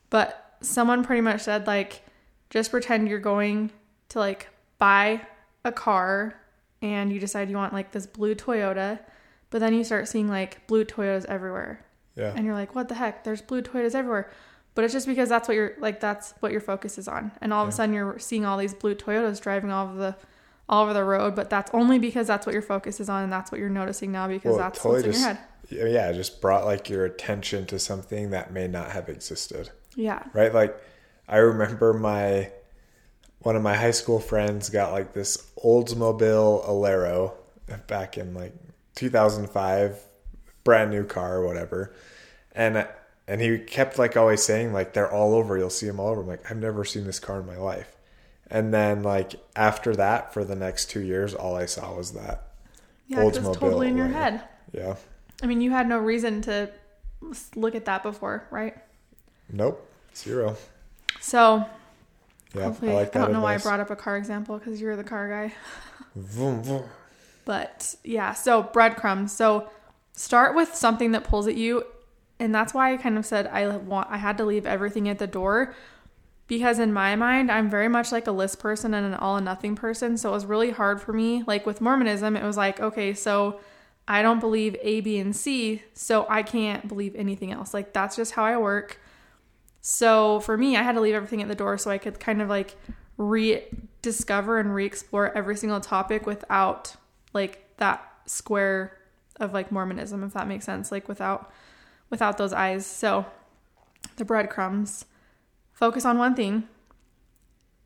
but 0.09 0.55
someone 0.61 1.03
pretty 1.03 1.21
much 1.21 1.41
said 1.41 1.67
like 1.67 2.03
just 2.49 2.71
pretend 2.71 3.07
you're 3.07 3.19
going 3.19 3.69
to 4.09 4.19
like 4.19 4.47
buy 4.79 5.21
a 5.63 5.71
car 5.71 6.35
and 6.81 7.11
you 7.11 7.19
decide 7.19 7.49
you 7.49 7.57
want 7.57 7.73
like 7.73 7.91
this 7.91 8.07
blue 8.07 8.33
Toyota 8.33 8.99
but 9.49 9.59
then 9.59 9.73
you 9.73 9.83
start 9.83 10.07
seeing 10.07 10.27
like 10.27 10.65
blue 10.67 10.85
Toyotas 10.85 11.25
everywhere. 11.25 11.85
Yeah. 12.15 12.33
And 12.35 12.45
you're 12.45 12.55
like, 12.55 12.75
what 12.75 12.89
the 12.89 12.95
heck? 12.95 13.23
There's 13.23 13.41
blue 13.41 13.61
Toyotas 13.61 13.95
everywhere. 13.95 14.31
But 14.75 14.83
it's 14.83 14.93
just 14.93 15.07
because 15.07 15.29
that's 15.29 15.47
what 15.47 15.55
you're 15.55 15.73
like 15.79 15.99
that's 15.99 16.35
what 16.39 16.51
your 16.51 16.61
focus 16.61 16.97
is 16.97 17.07
on. 17.07 17.31
And 17.41 17.51
all 17.51 17.63
of 17.63 17.69
a 17.69 17.71
sudden 17.71 17.95
you're 17.95 18.19
seeing 18.19 18.45
all 18.45 18.57
these 18.57 18.73
blue 18.73 18.93
Toyotas 18.93 19.41
driving 19.41 19.71
all 19.71 19.87
over 19.87 19.97
the 19.97 20.15
all 20.69 20.83
over 20.83 20.93
the 20.93 21.03
road, 21.03 21.35
but 21.35 21.49
that's 21.49 21.71
only 21.73 21.97
because 21.97 22.27
that's 22.27 22.45
what 22.45 22.53
your 22.53 22.61
focus 22.61 22.99
is 22.99 23.09
on 23.09 23.23
and 23.23 23.31
that's 23.31 23.51
what 23.51 23.59
you're 23.59 23.69
noticing 23.69 24.11
now 24.11 24.27
because 24.27 24.51
well, 24.51 24.59
that's 24.59 24.79
totally 24.79 25.07
what's 25.07 25.17
just, 25.19 25.39
in 25.71 25.77
your 25.77 25.87
head. 25.87 25.93
Yeah, 25.93 26.11
just 26.11 26.41
brought 26.41 26.65
like 26.65 26.89
your 26.89 27.05
attention 27.05 27.65
to 27.67 27.79
something 27.79 28.31
that 28.31 28.51
may 28.51 28.67
not 28.67 28.91
have 28.91 29.09
existed. 29.09 29.71
Yeah. 29.95 30.23
Right? 30.33 30.53
Like 30.53 30.77
I 31.27 31.37
remember 31.37 31.93
my 31.93 32.51
one 33.39 33.55
of 33.55 33.61
my 33.61 33.75
high 33.75 33.91
school 33.91 34.19
friends 34.19 34.69
got 34.69 34.91
like 34.91 35.13
this 35.13 35.37
Oldsmobile 35.63 36.67
Alero 36.67 37.33
back 37.87 38.17
in 38.17 38.33
like 38.33 38.53
2005 38.97 40.03
brand 40.63 40.91
new 40.91 41.05
car 41.05 41.37
or 41.37 41.45
whatever. 41.47 41.93
And 42.53 42.85
and 43.27 43.39
he 43.39 43.59
kept 43.59 43.97
like 43.97 44.17
always 44.17 44.43
saying 44.43 44.73
like 44.73 44.93
they're 44.93 45.11
all 45.11 45.33
over. 45.33 45.57
You'll 45.57 45.69
see 45.69 45.87
them 45.87 45.99
all 45.99 46.09
over. 46.09 46.21
I'm 46.21 46.27
like 46.27 46.51
I've 46.51 46.57
never 46.57 46.83
seen 46.83 47.05
this 47.05 47.19
car 47.19 47.39
in 47.39 47.47
my 47.47 47.57
life. 47.57 47.95
And 48.49 48.73
then 48.73 49.03
like 49.03 49.35
after 49.55 49.95
that 49.95 50.33
for 50.33 50.43
the 50.43 50.55
next 50.55 50.89
two 50.89 50.99
years 50.99 51.33
all 51.33 51.55
I 51.55 51.67
saw 51.67 51.95
was 51.95 52.11
that 52.13 52.47
yeah 53.07 53.23
it's 53.23 53.37
totally 53.37 53.87
in 53.87 53.97
your 53.97 54.07
head. 54.07 54.41
Yeah. 54.73 54.95
I 55.41 55.45
mean 55.45 55.61
you 55.61 55.71
had 55.71 55.87
no 55.87 55.99
reason 55.99 56.41
to 56.43 56.69
look 57.55 57.75
at 57.75 57.85
that 57.85 58.03
before 58.03 58.47
right? 58.49 58.75
Nope. 59.49 59.87
Zero. 60.15 60.57
So 61.21 61.63
yeah 62.55 62.73
I, 62.81 62.85
like 62.85 63.15
I 63.15 63.19
don't 63.19 63.31
know 63.31 63.39
advice. 63.39 63.43
why 63.43 63.53
I 63.53 63.57
brought 63.57 63.79
up 63.79 63.91
a 63.91 63.95
car 63.95 64.17
example 64.17 64.57
because 64.57 64.81
you're 64.81 64.95
the 64.95 65.03
car 65.03 65.29
guy. 65.29 65.53
Vroom, 66.15 66.63
vroom. 66.63 66.83
But 67.47 67.95
yeah, 68.03 68.33
so 68.33 68.61
breadcrumbs. 68.61 69.31
So 69.31 69.69
start 70.11 70.53
with 70.53 70.75
something 70.75 71.13
that 71.13 71.23
pulls 71.23 71.47
at 71.47 71.55
you. 71.55 71.85
And 72.41 72.53
that's 72.53 72.73
why 72.73 72.93
I 72.93 72.97
kind 72.97 73.17
of 73.17 73.25
said 73.25 73.47
I 73.47 73.77
want 73.77 74.09
I 74.11 74.17
had 74.17 74.37
to 74.39 74.43
leave 74.43 74.65
everything 74.65 75.07
at 75.07 75.17
the 75.17 75.27
door 75.27 75.73
because 76.47 76.77
in 76.77 76.91
my 76.91 77.15
mind 77.15 77.49
I'm 77.49 77.69
very 77.69 77.87
much 77.87 78.11
like 78.11 78.27
a 78.27 78.33
list 78.33 78.59
person 78.59 78.93
and 78.93 79.05
an 79.05 79.13
all 79.13 79.37
and 79.37 79.45
nothing 79.45 79.75
person. 79.75 80.17
So 80.17 80.31
it 80.31 80.33
was 80.33 80.45
really 80.45 80.71
hard 80.71 81.01
for 81.01 81.13
me. 81.13 81.45
Like 81.47 81.65
with 81.65 81.79
Mormonism, 81.79 82.35
it 82.35 82.43
was 82.43 82.57
like, 82.57 82.81
okay, 82.81 83.13
so 83.13 83.61
I 84.09 84.21
don't 84.21 84.41
believe 84.41 84.75
A, 84.81 84.99
B, 84.99 85.17
and 85.17 85.33
C, 85.33 85.83
so 85.93 86.25
I 86.29 86.43
can't 86.43 86.85
believe 86.89 87.15
anything 87.15 87.53
else. 87.53 87.73
Like 87.73 87.93
that's 87.93 88.17
just 88.17 88.33
how 88.33 88.43
I 88.43 88.57
work. 88.57 88.99
So 89.79 90.41
for 90.41 90.57
me, 90.57 90.75
I 90.75 90.83
had 90.83 90.95
to 90.95 91.01
leave 91.01 91.15
everything 91.15 91.41
at 91.41 91.47
the 91.47 91.55
door 91.55 91.77
so 91.77 91.89
I 91.91 91.97
could 91.97 92.19
kind 92.19 92.41
of 92.41 92.49
like 92.49 92.75
rediscover 93.15 94.59
and 94.59 94.75
re-explore 94.75 95.31
every 95.35 95.55
single 95.55 95.79
topic 95.79 96.25
without 96.25 96.97
like 97.33 97.77
that 97.77 98.03
square 98.25 98.97
of 99.39 99.53
like 99.53 99.71
Mormonism, 99.71 100.23
if 100.23 100.33
that 100.33 100.47
makes 100.47 100.65
sense, 100.65 100.91
like 100.91 101.07
without 101.07 101.51
without 102.09 102.37
those 102.37 102.53
eyes. 102.53 102.85
So 102.85 103.25
the 104.15 104.25
breadcrumbs, 104.25 105.05
focus 105.73 106.05
on 106.05 106.17
one 106.17 106.35
thing 106.35 106.67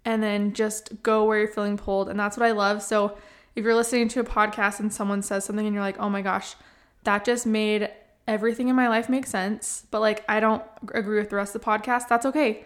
and 0.05 0.23
then 0.23 0.53
just 0.53 1.03
go 1.03 1.25
where 1.25 1.39
you're 1.39 1.47
feeling 1.47 1.77
pulled. 1.77 2.09
And 2.09 2.19
that's 2.19 2.37
what 2.37 2.45
I 2.45 2.51
love. 2.51 2.81
So 2.81 3.17
if 3.55 3.63
you're 3.63 3.75
listening 3.75 4.07
to 4.09 4.19
a 4.19 4.23
podcast 4.23 4.79
and 4.79 4.91
someone 4.93 5.21
says 5.21 5.45
something 5.45 5.65
and 5.65 5.73
you're 5.73 5.83
like, 5.83 5.99
oh 5.99 6.09
my 6.09 6.21
gosh, 6.21 6.55
that 7.03 7.25
just 7.25 7.45
made 7.45 7.89
everything 8.27 8.69
in 8.69 8.75
my 8.75 8.87
life 8.87 9.09
make 9.09 9.25
sense, 9.25 9.85
but 9.91 9.99
like 9.99 10.23
I 10.29 10.39
don't 10.39 10.63
agree 10.93 11.19
with 11.19 11.29
the 11.29 11.35
rest 11.35 11.55
of 11.55 11.61
the 11.61 11.67
podcast, 11.67 12.07
that's 12.07 12.25
okay. 12.25 12.65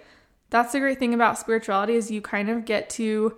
That's 0.50 0.74
the 0.74 0.80
great 0.80 1.00
thing 1.00 1.14
about 1.14 1.40
spirituality 1.40 1.96
is 1.96 2.12
you 2.12 2.22
kind 2.22 2.50
of 2.50 2.66
get 2.66 2.90
to 2.92 3.38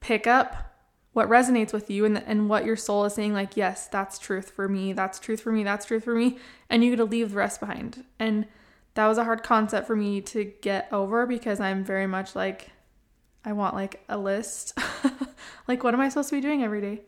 pick 0.00 0.26
up 0.26 0.71
what 1.12 1.28
resonates 1.28 1.72
with 1.72 1.90
you 1.90 2.04
and, 2.04 2.16
the, 2.16 2.28
and 2.28 2.48
what 2.48 2.64
your 2.64 2.76
soul 2.76 3.04
is 3.04 3.14
saying 3.14 3.32
like 3.32 3.56
yes 3.56 3.86
that's 3.88 4.18
truth 4.18 4.50
for 4.50 4.68
me 4.68 4.92
that's 4.92 5.18
truth 5.18 5.40
for 5.40 5.52
me 5.52 5.62
that's 5.62 5.84
truth 5.86 6.04
for 6.04 6.14
me 6.14 6.38
and 6.70 6.82
you 6.82 6.90
get 6.90 6.96
to 6.96 7.04
leave 7.04 7.30
the 7.30 7.36
rest 7.36 7.60
behind. 7.60 8.04
And 8.18 8.46
that 8.94 9.06
was 9.06 9.18
a 9.18 9.24
hard 9.24 9.42
concept 9.42 9.86
for 9.86 9.96
me 9.96 10.20
to 10.20 10.44
get 10.60 10.88
over 10.92 11.26
because 11.26 11.60
i'm 11.60 11.84
very 11.84 12.06
much 12.06 12.34
like 12.34 12.70
i 13.44 13.52
want 13.52 13.74
like 13.74 14.02
a 14.08 14.18
list. 14.18 14.78
Like 15.68 15.84
what 15.84 15.94
am 15.94 16.00
i 16.00 16.08
supposed 16.08 16.30
to 16.30 16.36
be 16.36 16.40
doing 16.40 16.62
every 16.62 16.80
day? 16.80 17.02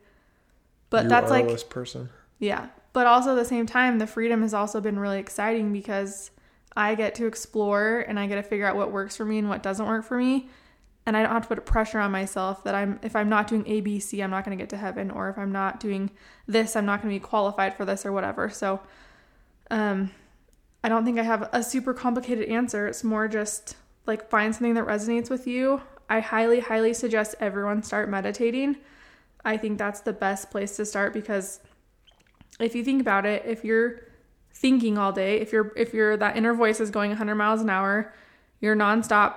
But 0.91 1.05
you 1.05 1.09
that's 1.09 1.31
like 1.31 1.51
a 1.51 1.57
person. 1.65 2.09
Yeah. 2.39 2.69
But 2.93 3.07
also 3.07 3.33
at 3.33 3.35
the 3.37 3.45
same 3.45 3.67
time 3.67 3.99
the 3.99 4.07
freedom 4.07 4.43
has 4.43 4.55
also 4.55 4.81
been 4.81 4.99
really 4.99 5.19
exciting 5.19 5.73
because 5.73 6.31
i 6.77 6.95
get 6.95 7.15
to 7.17 7.27
explore 7.27 8.05
and 8.09 8.19
i 8.19 8.27
get 8.27 8.37
to 8.37 8.43
figure 8.43 8.67
out 8.67 8.77
what 8.77 8.91
works 8.91 9.17
for 9.17 9.25
me 9.25 9.39
and 9.39 9.49
what 9.49 9.63
doesn't 9.63 9.87
work 9.87 10.05
for 10.05 10.19
me 10.19 10.49
and 11.07 11.17
I 11.17 11.23
don't 11.23 11.33
have 11.33 11.49
to 11.49 11.55
put 11.55 11.67
pressure 11.67 11.99
on 11.99 12.11
myself 12.11 12.65
that 12.65 12.75
I'm 12.75 12.99
if 13.03 13.15
I'm 13.15 13.29
not 13.29 13.47
doing 13.47 13.65
ABC, 13.65 14.23
I'm 14.23 14.31
not 14.31 14.45
going 14.45 14.57
to 14.57 14.63
get 14.63 14.71
to 14.71 14.77
heaven 14.77 15.11
or 15.11 15.29
if 15.29 15.39
I'm 15.39 15.53
not 15.53 15.81
doing 15.81 16.11
this, 16.47 16.77
I'm 16.77 16.87
not 16.87 17.03
going 17.03 17.15
to 17.15 17.21
be 17.21 17.25
qualified 17.25 17.77
for 17.77 17.85
this 17.85 18.07
or 18.07 18.13
whatever. 18.13 18.49
So 18.49 18.81
um 19.71 20.11
I 20.83 20.89
don't 20.89 21.05
think 21.05 21.19
I 21.19 21.23
have 21.23 21.49
a 21.53 21.63
super 21.63 21.95
complicated 21.95 22.49
answer. 22.49 22.87
It's 22.87 23.05
more 23.05 23.29
just 23.29 23.77
like 24.07 24.29
find 24.29 24.55
something 24.55 24.75
that 24.75 24.87
resonates 24.87 25.31
with 25.31 25.47
you. 25.47 25.81
I 26.09 26.21
highly 26.21 26.61
highly 26.61 26.95
suggest 26.95 27.35
everyone 27.41 27.83
start 27.83 28.09
meditating. 28.09 28.77
I 29.45 29.57
think 29.57 29.79
that's 29.79 30.01
the 30.01 30.13
best 30.13 30.51
place 30.51 30.77
to 30.77 30.87
start 30.87 31.13
because 31.13 31.61
if 32.61 32.75
you 32.75 32.85
think 32.85 33.01
about 33.01 33.27
it, 33.27 33.43
if 33.45 33.65
you're 33.65 34.01
thinking 34.53 34.97
all 34.97 35.13
day, 35.13 35.41
if 35.41 35.53
you're 35.53 35.73
if 35.77 35.93
you're 35.93 36.17
that 36.17 36.37
inner 36.37 36.55
voice 36.55 36.81
is 36.81 36.91
going 36.91 37.11
100 37.11 37.35
miles 37.35 37.61
an 37.61 37.69
hour, 37.69 38.15
you're 38.61 38.77
nonstop 38.77 39.35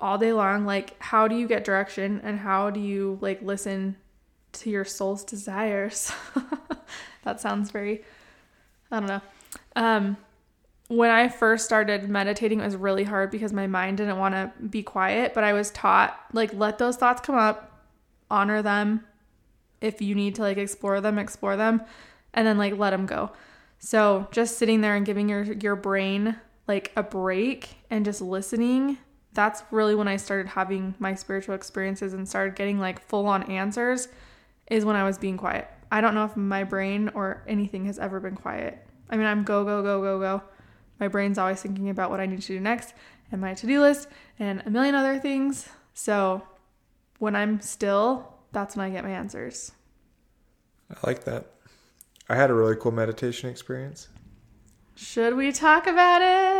all 0.00 0.18
day 0.18 0.32
long 0.32 0.64
like 0.64 1.00
how 1.02 1.26
do 1.26 1.36
you 1.36 1.48
get 1.48 1.64
direction 1.64 2.20
and 2.22 2.38
how 2.38 2.70
do 2.70 2.80
you 2.80 3.18
like 3.20 3.42
listen 3.42 3.96
to 4.52 4.70
your 4.70 4.84
soul's 4.84 5.24
desires? 5.24 6.12
That 7.24 7.42
sounds 7.42 7.70
very 7.70 8.02
i 8.90 9.00
don't 9.00 9.08
know. 9.08 9.20
Um 9.76 10.16
when 10.86 11.10
i 11.10 11.28
first 11.28 11.66
started 11.66 12.08
meditating 12.08 12.60
it 12.60 12.64
was 12.64 12.76
really 12.76 13.04
hard 13.04 13.30
because 13.30 13.52
my 13.52 13.66
mind 13.66 13.98
didn't 13.98 14.16
want 14.16 14.34
to 14.34 14.50
be 14.66 14.82
quiet 14.82 15.34
but 15.34 15.44
i 15.44 15.52
was 15.52 15.70
taught 15.72 16.18
like 16.32 16.54
let 16.54 16.78
those 16.78 16.96
thoughts 16.96 17.20
come 17.20 17.34
up 17.34 17.68
honor 18.30 18.62
them. 18.62 19.04
If 19.80 20.02
you 20.02 20.14
need 20.14 20.34
to 20.36 20.42
like 20.42 20.58
explore 20.58 21.00
them 21.00 21.18
explore 21.18 21.56
them 21.56 21.82
and 22.34 22.46
then 22.46 22.58
like 22.58 22.76
let 22.76 22.90
them 22.90 23.06
go. 23.06 23.30
So 23.78 24.26
just 24.32 24.58
sitting 24.58 24.80
there 24.80 24.96
and 24.96 25.06
giving 25.06 25.28
your 25.28 25.44
your 25.44 25.76
brain 25.76 26.36
like 26.66 26.92
a 26.96 27.02
break 27.02 27.76
and 27.90 28.04
just 28.04 28.20
listening 28.20 28.98
that's 29.34 29.62
really 29.70 29.94
when 29.94 30.08
I 30.08 30.16
started 30.16 30.48
having 30.48 30.94
my 30.98 31.14
spiritual 31.14 31.54
experiences 31.54 32.14
and 32.14 32.28
started 32.28 32.56
getting 32.56 32.78
like 32.78 33.00
full 33.00 33.26
on 33.26 33.44
answers 33.44 34.08
is 34.70 34.84
when 34.84 34.96
I 34.96 35.04
was 35.04 35.18
being 35.18 35.36
quiet. 35.36 35.68
I 35.90 36.00
don't 36.00 36.14
know 36.14 36.24
if 36.24 36.36
my 36.36 36.64
brain 36.64 37.10
or 37.14 37.42
anything 37.46 37.86
has 37.86 37.98
ever 37.98 38.20
been 38.20 38.34
quiet. 38.34 38.86
I 39.10 39.16
mean, 39.16 39.26
I'm 39.26 39.44
go, 39.44 39.64
go, 39.64 39.82
go, 39.82 40.00
go, 40.02 40.18
go. 40.18 40.42
My 41.00 41.08
brain's 41.08 41.38
always 41.38 41.62
thinking 41.62 41.88
about 41.90 42.10
what 42.10 42.20
I 42.20 42.26
need 42.26 42.42
to 42.42 42.46
do 42.46 42.60
next 42.60 42.94
and 43.30 43.40
my 43.40 43.54
to 43.54 43.66
do 43.66 43.80
list 43.80 44.08
and 44.38 44.62
a 44.66 44.70
million 44.70 44.94
other 44.94 45.18
things. 45.18 45.68
So 45.94 46.42
when 47.18 47.36
I'm 47.36 47.60
still, 47.60 48.34
that's 48.52 48.76
when 48.76 48.86
I 48.86 48.90
get 48.90 49.04
my 49.04 49.10
answers. 49.10 49.72
I 50.90 51.06
like 51.06 51.24
that. 51.24 51.46
I 52.28 52.36
had 52.36 52.50
a 52.50 52.54
really 52.54 52.76
cool 52.76 52.92
meditation 52.92 53.48
experience. 53.48 54.08
Should 54.94 55.36
we 55.36 55.52
talk 55.52 55.86
about 55.86 56.22
it? 56.22 56.57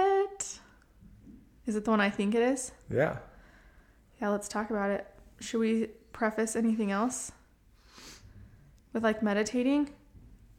Is 1.68 1.76
it 1.76 1.84
the 1.84 1.90
one 1.90 2.00
I 2.00 2.10
think 2.10 2.34
it 2.34 2.42
is? 2.42 2.72
Yeah. 2.90 3.18
Yeah, 4.20 4.30
let's 4.30 4.48
talk 4.48 4.70
about 4.70 4.90
it. 4.90 5.06
Should 5.38 5.60
we 5.60 5.88
preface 6.12 6.56
anything 6.56 6.90
else 6.90 7.30
with 8.92 9.04
like 9.04 9.22
meditating? 9.22 9.90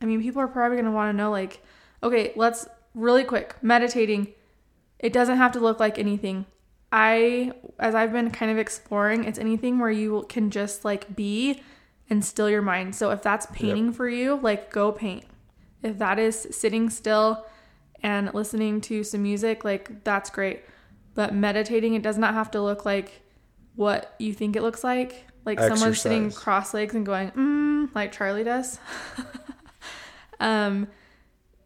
I 0.01 0.05
mean, 0.05 0.21
people 0.21 0.41
are 0.41 0.47
probably 0.47 0.77
going 0.77 0.85
to 0.85 0.91
want 0.91 1.11
to 1.11 1.17
know 1.17 1.31
like 1.31 1.61
okay, 2.01 2.31
let's 2.35 2.67
really 2.93 3.23
quick, 3.23 3.55
meditating, 3.61 4.33
it 4.99 5.13
doesn't 5.13 5.37
have 5.37 5.51
to 5.53 5.59
look 5.59 5.79
like 5.79 5.97
anything. 5.97 6.45
I, 6.91 7.53
as 7.77 7.93
I've 7.93 8.11
been 8.11 8.31
kind 8.31 8.51
of 8.51 8.57
exploring, 8.57 9.25
it's 9.25 9.37
anything 9.37 9.79
where 9.79 9.91
you 9.91 10.25
can 10.29 10.49
just 10.49 10.83
like 10.83 11.15
be 11.15 11.61
and 12.09 12.23
still 12.25 12.49
your 12.49 12.61
mind. 12.61 12.95
So 12.95 13.11
if 13.11 13.21
that's 13.21 13.45
painting 13.47 13.87
yep. 13.87 13.95
for 13.95 14.09
you, 14.09 14.39
like 14.41 14.71
go 14.71 14.91
paint. 14.91 15.25
If 15.83 15.97
that 15.99 16.19
is 16.19 16.47
sitting 16.51 16.89
still 16.89 17.45
and 18.01 18.33
listening 18.33 18.81
to 18.81 19.03
some 19.03 19.23
music, 19.23 19.63
like 19.63 20.03
that's 20.03 20.29
great. 20.29 20.63
But 21.19 21.35
meditating, 21.35 21.95
it 21.95 22.01
does 22.01 22.17
not 22.17 22.33
have 22.33 22.51
to 22.51 22.61
look 22.61 22.85
like 22.85 23.23
what 23.75 24.15
you 24.19 24.33
think 24.33 24.55
it 24.55 24.61
looks 24.61 24.85
like. 24.85 25.25
Like 25.43 25.57
Exercise. 25.57 25.79
someone 25.79 25.95
sitting 25.95 26.31
cross 26.31 26.73
legs 26.73 26.95
and 26.95 27.05
going, 27.05 27.31
mm, 27.31 27.93
like 27.93 28.13
Charlie 28.13 28.45
does. 28.45 28.79
um, 30.39 30.87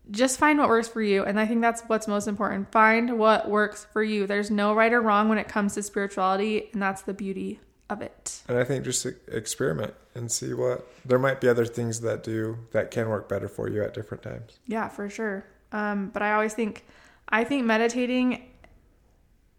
just 0.10 0.40
find 0.40 0.58
what 0.58 0.70
works 0.70 0.88
for 0.88 1.04
you. 1.04 1.24
And 1.24 1.40
I 1.40 1.46
think 1.46 1.62
that's 1.62 1.84
what's 1.84 2.08
most 2.08 2.28
important. 2.28 2.72
Find 2.72 3.20
what 3.20 3.48
works 3.48 3.86
for 3.94 4.02
you. 4.02 4.26
There's 4.26 4.50
no 4.50 4.74
right 4.74 4.92
or 4.92 5.02
wrong 5.02 5.30
when 5.30 5.38
it 5.38 5.48
comes 5.48 5.76
to 5.76 5.84
spirituality, 5.84 6.72
and 6.74 6.82
that's 6.82 7.04
the 7.04 7.14
beauty 7.14 7.60
of 7.92 8.02
it. 8.02 8.42
And 8.48 8.58
I 8.58 8.64
think 8.64 8.84
just 8.84 9.06
experiment 9.28 9.94
and 10.16 10.32
see 10.32 10.56
what 10.56 10.88
there 11.06 11.20
might 11.20 11.40
be 11.40 11.48
other 11.48 11.68
things 11.68 12.02
that 12.02 12.24
do 12.24 12.58
that 12.72 12.90
can 12.90 13.08
work 13.08 13.30
better 13.30 13.48
for 13.48 13.70
you 13.70 13.84
at 13.84 13.94
different 13.94 14.24
times. 14.24 14.58
Yeah, 14.66 14.88
for 14.88 15.12
sure. 15.12 15.46
Um, 15.72 16.10
but 16.12 16.24
I 16.24 16.34
always 16.34 16.56
think, 16.56 16.88
I 17.30 17.44
think 17.44 17.66
meditating 17.66 18.50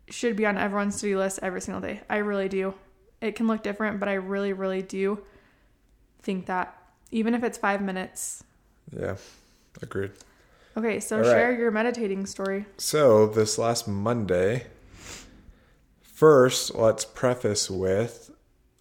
should 0.08 0.37
be 0.37 0.46
on 0.46 0.58
everyone's 0.58 1.00
to 1.00 1.06
do 1.06 1.18
list 1.18 1.40
every 1.42 1.61
single 1.61 1.80
day. 1.80 2.00
I 2.08 2.18
really 2.18 2.49
do. 2.49 2.75
It 3.20 3.37
can 3.37 3.46
look 3.46 3.62
different, 3.62 4.00
but 4.00 4.08
I 4.08 4.14
really, 4.14 4.52
really 4.52 4.82
do 4.82 5.20
think 6.23 6.46
that 6.46 6.76
even 7.11 7.34
if 7.34 7.42
it's 7.42 7.58
five 7.58 7.80
minutes. 7.80 8.42
Yeah, 8.90 9.16
agreed. 9.80 10.12
Okay, 10.76 10.99
so 11.00 11.23
share 11.23 11.56
your 11.56 11.70
meditating 11.70 12.26
story. 12.26 12.66
So 12.76 13.26
this 13.26 13.58
last 13.58 13.87
Monday, 13.87 14.66
first, 16.02 16.75
let's 16.75 17.04
preface 17.04 17.70
with 17.70 18.30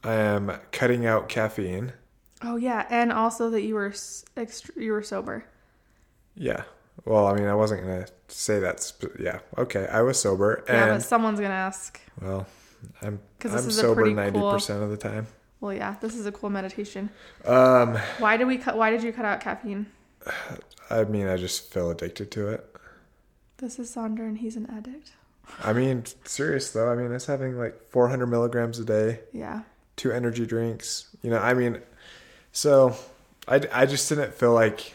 I 0.04 0.14
am 0.14 0.60
cutting 0.72 1.06
out 1.06 1.30
caffeine. 1.30 1.94
Oh 2.42 2.58
yeah, 2.58 2.86
and 2.90 3.12
also 3.12 3.50
that 3.52 3.62
you 3.62 3.76
were 3.76 3.92
ext- 3.92 4.76
you 4.76 4.92
were 4.92 5.04
sober. 5.04 5.46
Yeah. 6.36 6.64
Well, 7.06 7.28
I 7.28 7.34
mean, 7.34 7.48
I 7.48 7.56
wasn't 7.56 7.82
gonna 7.82 8.08
say 8.28 8.60
that. 8.60 8.82
Sp- 8.82 9.20
yeah. 9.20 9.40
Okay, 9.58 9.88
I 9.88 10.02
was 10.02 10.20
sober. 10.20 10.64
And, 10.68 10.78
yeah, 10.78 10.86
but 10.94 11.04
someone's 11.04 11.40
gonna 11.40 11.54
ask. 11.54 12.00
Well, 12.22 12.48
I'm 13.02 13.20
I'm 13.44 13.72
sober 13.72 14.10
ninety 14.10 14.40
percent 14.40 14.80
cool, 14.80 14.86
of 14.86 14.90
the 14.92 14.98
time. 14.98 15.28
Well, 15.60 15.74
yeah, 15.74 15.96
this 16.02 16.16
is 16.16 16.26
a 16.26 16.32
cool 16.32 16.50
meditation. 16.50 17.10
Um. 17.46 17.98
Why 18.20 18.38
did 18.38 18.48
we 18.48 18.58
cut? 18.58 18.78
Why 18.78 18.90
did 18.92 19.04
you 19.04 19.12
cut 19.12 19.26
out 19.26 19.42
caffeine? 19.42 19.88
I 20.90 21.04
mean, 21.06 21.28
I 21.28 21.38
just 21.38 21.72
feel 21.74 21.90
addicted 21.90 22.32
to 22.32 22.50
it. 22.50 22.76
This 23.58 23.80
is 23.80 23.94
Sonder, 23.96 24.20
and 24.20 24.38
he's 24.38 24.56
an 24.56 24.68
addict. 24.70 25.12
I 25.64 25.74
mean, 25.74 26.04
serious 26.26 26.72
though. 26.72 26.92
I 26.92 26.96
mean, 26.96 27.12
it's 27.12 27.26
having 27.26 27.58
like 27.58 27.82
400 27.90 28.28
milligrams 28.28 28.80
a 28.80 28.86
day. 28.86 29.20
Yeah. 29.32 29.62
Two 29.96 30.12
energy 30.12 30.46
drinks. 30.46 31.16
You 31.22 31.30
know, 31.30 31.40
I 31.40 31.54
mean, 31.54 31.82
so 32.52 32.96
I, 33.48 33.62
I 33.72 33.86
just 33.86 34.08
didn't 34.10 34.34
feel 34.34 34.54
like 34.54 34.94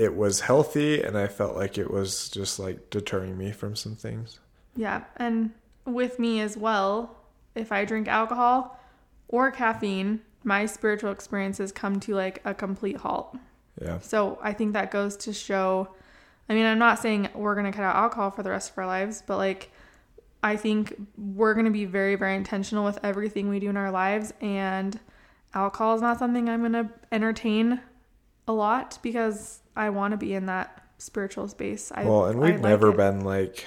it 0.00 0.16
was 0.16 0.40
healthy, 0.40 1.02
and 1.02 1.16
I 1.18 1.26
felt 1.26 1.56
like 1.56 1.76
it 1.76 1.90
was 1.90 2.30
just 2.30 2.58
like 2.58 2.88
deterring 2.88 3.36
me 3.36 3.52
from 3.52 3.76
some 3.76 3.94
things. 3.94 4.40
Yeah, 4.74 5.04
and 5.18 5.50
with 5.84 6.18
me 6.18 6.40
as 6.40 6.56
well, 6.56 7.18
if 7.54 7.70
I 7.70 7.84
drink 7.84 8.08
alcohol 8.08 8.80
or 9.28 9.50
caffeine, 9.50 10.22
my 10.42 10.64
spiritual 10.64 11.12
experiences 11.12 11.70
come 11.70 12.00
to 12.00 12.14
like 12.14 12.40
a 12.46 12.54
complete 12.54 12.96
halt. 12.96 13.36
Yeah. 13.80 13.98
So 14.00 14.38
I 14.42 14.54
think 14.54 14.72
that 14.72 14.90
goes 14.90 15.18
to 15.18 15.34
show. 15.34 15.88
I 16.48 16.54
mean, 16.54 16.64
I'm 16.64 16.78
not 16.78 16.98
saying 16.98 17.28
we're 17.34 17.54
going 17.54 17.70
to 17.70 17.72
cut 17.72 17.84
out 17.84 17.94
alcohol 17.94 18.30
for 18.30 18.42
the 18.42 18.50
rest 18.50 18.72
of 18.72 18.78
our 18.78 18.86
lives, 18.86 19.22
but 19.26 19.36
like, 19.36 19.70
I 20.42 20.56
think 20.56 20.94
we're 21.18 21.52
going 21.52 21.66
to 21.66 21.70
be 21.70 21.84
very, 21.84 22.14
very 22.14 22.34
intentional 22.34 22.86
with 22.86 22.98
everything 23.02 23.50
we 23.50 23.60
do 23.60 23.68
in 23.68 23.76
our 23.76 23.90
lives. 23.90 24.32
And 24.40 24.98
alcohol 25.52 25.94
is 25.94 26.00
not 26.00 26.18
something 26.18 26.48
I'm 26.48 26.60
going 26.60 26.72
to 26.72 26.88
entertain 27.12 27.80
a 28.48 28.52
lot 28.52 28.98
because 29.02 29.59
I 29.76 29.90
want 29.90 30.12
to 30.12 30.16
be 30.18 30.34
in 30.34 30.46
that 30.46 30.84
spiritual 30.98 31.48
space. 31.48 31.90
I, 31.94 32.04
well, 32.04 32.26
and 32.26 32.38
we've 32.40 32.54
like 32.54 32.62
never 32.62 32.92
been 32.92 33.24
like 33.24 33.66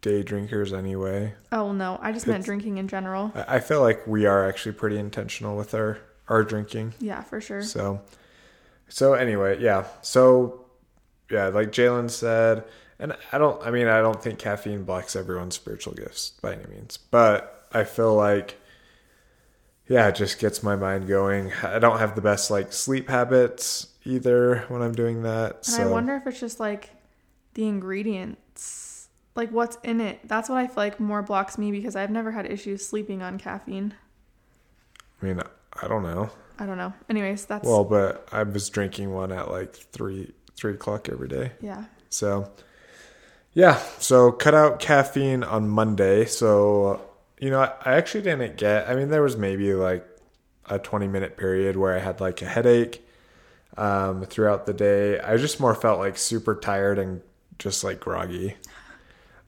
day 0.00 0.22
drinkers 0.22 0.72
anyway. 0.72 1.34
Oh 1.52 1.72
no, 1.72 1.98
I 2.00 2.12
just 2.12 2.24
it's, 2.24 2.30
meant 2.30 2.44
drinking 2.44 2.78
in 2.78 2.88
general. 2.88 3.32
I 3.34 3.60
feel 3.60 3.80
like 3.80 4.06
we 4.06 4.26
are 4.26 4.48
actually 4.48 4.72
pretty 4.72 4.98
intentional 4.98 5.56
with 5.56 5.74
our 5.74 5.98
our 6.28 6.44
drinking. 6.44 6.94
Yeah, 7.00 7.22
for 7.22 7.40
sure. 7.40 7.62
So 7.62 8.02
so 8.88 9.14
anyway, 9.14 9.60
yeah. 9.60 9.86
So 10.02 10.66
yeah, 11.30 11.48
like 11.48 11.72
Jalen 11.72 12.10
said, 12.10 12.64
and 12.98 13.16
I 13.32 13.38
don't. 13.38 13.60
I 13.66 13.70
mean, 13.70 13.88
I 13.88 14.00
don't 14.00 14.22
think 14.22 14.38
caffeine 14.38 14.84
blocks 14.84 15.16
everyone's 15.16 15.54
spiritual 15.54 15.94
gifts 15.94 16.30
by 16.40 16.54
any 16.54 16.66
means, 16.66 16.96
but 16.96 17.66
I 17.72 17.84
feel 17.84 18.14
like 18.14 18.58
yeah, 19.88 20.08
it 20.08 20.14
just 20.14 20.38
gets 20.38 20.62
my 20.62 20.76
mind 20.76 21.06
going. 21.08 21.52
I 21.62 21.78
don't 21.78 21.98
have 21.98 22.14
the 22.14 22.20
best 22.20 22.50
like 22.50 22.72
sleep 22.72 23.08
habits 23.08 23.88
either 24.06 24.64
when 24.68 24.80
I'm 24.82 24.92
doing 24.92 25.22
that. 25.24 25.56
And 25.56 25.66
so. 25.66 25.82
I 25.82 25.86
wonder 25.86 26.14
if 26.16 26.26
it's 26.26 26.40
just 26.40 26.60
like 26.60 26.90
the 27.54 27.66
ingredients, 27.66 29.08
like 29.34 29.50
what's 29.50 29.76
in 29.82 30.00
it. 30.00 30.20
That's 30.24 30.48
what 30.48 30.58
I 30.58 30.66
feel 30.66 30.76
like 30.76 31.00
more 31.00 31.22
blocks 31.22 31.58
me 31.58 31.70
because 31.72 31.96
I've 31.96 32.10
never 32.10 32.30
had 32.30 32.50
issues 32.50 32.86
sleeping 32.86 33.22
on 33.22 33.38
caffeine. 33.38 33.94
I 35.20 35.26
mean, 35.26 35.40
I 35.82 35.88
don't 35.88 36.02
know. 36.02 36.30
I 36.58 36.66
don't 36.66 36.78
know. 36.78 36.94
Anyways, 37.10 37.44
that's 37.44 37.66
well, 37.66 37.84
but 37.84 38.28
I 38.32 38.42
was 38.42 38.68
drinking 38.70 39.12
one 39.12 39.32
at 39.32 39.50
like 39.50 39.74
three 39.74 40.32
three 40.54 40.74
o'clock 40.74 41.08
every 41.10 41.28
day. 41.28 41.52
Yeah. 41.60 41.84
So, 42.08 42.50
yeah. 43.52 43.78
So 43.98 44.32
cut 44.32 44.54
out 44.54 44.80
caffeine 44.80 45.44
on 45.44 45.68
Monday. 45.68 46.24
So 46.24 47.02
you 47.38 47.50
know, 47.50 47.60
I, 47.60 47.72
I 47.84 47.96
actually 47.96 48.22
didn't 48.22 48.56
get. 48.56 48.88
I 48.88 48.94
mean, 48.94 49.08
there 49.08 49.22
was 49.22 49.36
maybe 49.36 49.74
like 49.74 50.06
a 50.66 50.78
twenty 50.78 51.08
minute 51.08 51.36
period 51.36 51.76
where 51.76 51.94
I 51.94 51.98
had 51.98 52.20
like 52.20 52.40
a 52.40 52.46
headache 52.46 53.05
um, 53.76 54.24
throughout 54.24 54.66
the 54.66 54.72
day. 54.72 55.20
I 55.20 55.36
just 55.36 55.60
more 55.60 55.74
felt 55.74 55.98
like 55.98 56.16
super 56.18 56.54
tired 56.54 56.98
and 56.98 57.22
just 57.58 57.84
like 57.84 58.00
groggy. 58.00 58.56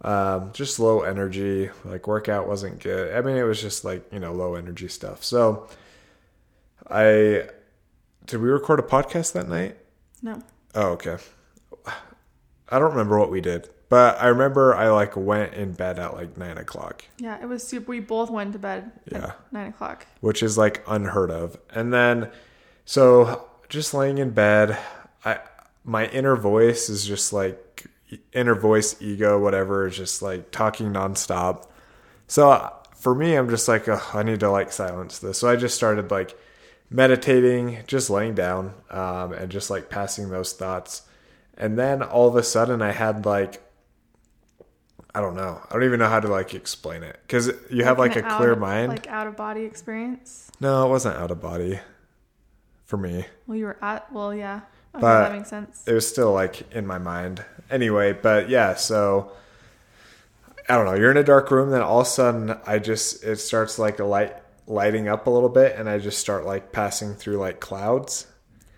Um, 0.03 0.53
just 0.53 0.79
low 0.79 1.03
energy. 1.03 1.71
Like 1.85 2.07
workout 2.07 2.47
wasn't 2.47 2.81
good. 2.81 3.15
I 3.15 3.21
mean, 3.21 3.37
it 3.37 3.43
was 3.43 3.61
just 3.61 3.85
like 3.85 4.11
you 4.13 4.21
know 4.21 4.33
low 4.33 4.55
energy 4.55 4.89
stuff. 4.89 5.25
So 5.25 5.69
I 6.89 7.49
did 8.27 8.41
we 8.41 8.49
record 8.49 8.79
a 8.79 8.83
podcast 8.83 9.33
that 9.33 9.49
night? 9.49 9.77
No. 10.23 10.43
Oh, 10.75 10.89
okay. 10.91 11.17
I 12.69 12.79
don't 12.79 12.91
remember 12.91 13.19
what 13.19 13.31
we 13.31 13.41
did, 13.41 13.69
but 13.89 14.21
I 14.21 14.27
remember 14.27 14.75
I 14.75 14.91
like 14.91 15.17
went 15.17 15.55
in 15.55 15.73
bed 15.73 15.99
at 15.99 16.15
like 16.15 16.37
nine 16.37 16.59
o'clock. 16.59 17.05
Yeah, 17.19 17.41
it 17.41 17.47
was 17.47 17.67
super. 17.67 17.89
We 17.89 18.01
both 18.01 18.31
went 18.31 18.53
to 18.53 18.59
bed. 18.59 18.93
Yeah, 19.11 19.33
nine 19.51 19.69
o'clock, 19.69 20.07
which 20.21 20.43
is 20.43 20.59
like 20.59 20.85
unheard 20.87 21.31
of. 21.31 21.59
And 21.71 21.93
then, 21.93 22.31
so 22.85 23.48
just 23.69 23.95
laying 23.95 24.19
in 24.19 24.31
bed, 24.31 24.79
I 25.25 25.41
my 25.85 26.07
inner 26.07 26.37
voice 26.37 26.89
is 26.89 27.07
just 27.07 27.33
like 27.33 27.87
inner 28.33 28.55
voice, 28.55 29.01
ego, 29.01 29.39
whatever, 29.39 29.87
is 29.87 29.97
just 29.97 30.23
like 30.23 30.51
talking 30.51 30.93
nonstop. 30.93 31.67
So 32.27 32.73
for 32.95 33.15
me, 33.15 33.35
I'm 33.35 33.49
just 33.49 33.69
like, 33.69 33.89
oh, 33.89 34.03
I 34.13 34.23
need 34.23 34.41
to 34.41 34.51
like 34.51 34.73
silence 34.73 35.19
this. 35.19 35.39
So 35.39 35.49
I 35.49 35.57
just 35.57 35.77
started 35.77 36.11
like 36.11 36.39
meditating, 36.91 37.79
just 37.87 38.11
laying 38.11 38.35
down, 38.35 38.75
um, 38.91 39.33
and 39.33 39.51
just 39.51 39.71
like 39.71 39.91
passing 39.91 40.31
those 40.31 40.53
thoughts. 40.53 41.03
And 41.57 41.79
then 41.79 42.03
all 42.03 42.29
of 42.29 42.37
a 42.37 42.43
sudden, 42.43 42.83
I 42.83 42.93
had 42.93 43.27
like, 43.27 43.63
I 45.15 45.21
don't 45.21 45.35
know. 45.35 45.61
I 45.69 45.73
don't 45.73 45.85
even 45.85 45.99
know 45.99 46.09
how 46.09 46.21
to 46.21 46.29
like 46.29 46.55
explain 46.55 47.03
it 47.03 47.19
because 47.23 47.51
you 47.71 47.85
have 47.85 47.99
like, 47.99 48.15
like 48.15 48.25
a 48.25 48.37
clear 48.37 48.53
of, 48.53 48.59
mind, 48.59 48.91
like 48.91 49.07
out 49.09 49.27
of 49.27 49.37
body 49.37 49.63
experience. 49.63 50.51
No, 50.61 50.87
it 50.87 50.91
wasn't 50.91 51.17
out 51.17 51.31
of 51.31 51.41
body 51.41 51.81
for 52.89 52.97
me. 52.97 53.27
Well, 53.47 53.57
you 53.57 53.67
were 53.67 53.79
at. 53.81 54.11
Well, 54.11 54.35
yeah. 54.35 54.63
Okay, 54.95 55.03
but 55.03 55.29
that 55.29 55.33
makes 55.37 55.51
sense. 55.51 55.85
It 55.87 55.93
was 55.93 56.09
still 56.09 56.33
like 56.33 56.73
in 56.73 56.87
my 56.87 56.99
mind. 56.99 57.45
Anyway, 57.71 58.15
but 58.15 58.49
yeah, 58.49 58.75
so 58.75 59.31
I 60.69 60.75
don't 60.75 60.87
know. 60.87 60.95
You're 60.95 61.11
in 61.11 61.19
a 61.19 61.23
dark 61.23 61.51
room, 61.51 61.71
then 61.71 61.83
all 61.83 62.01
of 62.01 62.07
a 62.07 62.11
sudden, 62.11 62.59
I 62.67 62.79
just 62.79 63.23
it 63.23 63.37
starts 63.37 63.79
like 63.79 64.01
a 64.01 64.05
light 64.05 64.35
lighting 64.67 65.07
up 65.07 65.27
a 65.27 65.31
little 65.31 65.49
bit 65.49 65.77
and 65.79 65.89
I 65.89 65.99
just 65.99 66.19
start 66.19 66.45
like 66.45 66.73
passing 66.73 67.15
through 67.15 67.37
like 67.37 67.61
clouds. 67.61 68.27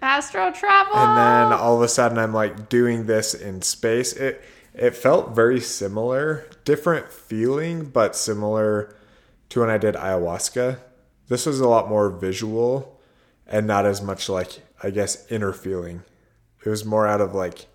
Astral 0.02 0.52
travel. 0.52 0.94
And 0.94 1.16
then 1.16 1.58
all 1.58 1.76
of 1.76 1.82
a 1.82 1.88
sudden 1.88 2.18
I'm 2.18 2.34
like 2.34 2.68
doing 2.68 3.06
this 3.06 3.34
in 3.34 3.62
space. 3.62 4.12
It 4.12 4.42
it 4.74 4.94
felt 4.94 5.34
very 5.34 5.60
similar, 5.60 6.46
different 6.64 7.12
feeling, 7.12 7.86
but 7.86 8.14
similar 8.16 8.94
to 9.50 9.60
when 9.60 9.70
I 9.70 9.78
did 9.78 9.94
ayahuasca. 9.94 10.78
This 11.28 11.46
was 11.46 11.60
a 11.60 11.68
lot 11.68 11.88
more 11.88 12.08
visual 12.10 12.99
and 13.50 13.66
not 13.66 13.84
as 13.84 14.00
much 14.00 14.28
like 14.28 14.62
I 14.82 14.90
guess 14.90 15.30
inner 15.30 15.52
feeling. 15.52 16.02
It 16.64 16.68
was 16.68 16.84
more 16.84 17.06
out 17.06 17.20
of 17.20 17.34
like 17.34 17.66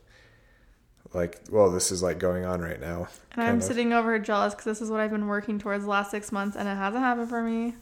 like, 1.16 1.40
well, 1.50 1.72
this 1.72 1.92
is 1.92 2.04
like 2.04 2.20
going 2.20 2.46
on 2.46 2.62
right 2.62 2.80
now. 2.80 3.08
And 3.36 3.48
I'm 3.48 3.58
of. 3.58 3.64
sitting 3.64 3.94
over 3.94 4.12
here 4.14 4.20
jealous 4.20 4.54
because 4.54 4.66
this 4.66 4.82
is 4.82 4.92
what 4.92 5.00
I've 5.00 5.12
been 5.12 5.28
working 5.28 5.58
towards 5.58 5.86
the 5.86 5.90
last 5.90 6.12
six 6.12 6.32
months, 6.32 6.58
and 6.58 6.68
it 6.68 6.76
hasn't 6.76 7.04
happened 7.04 7.30
for 7.30 7.42
me. 7.42 7.74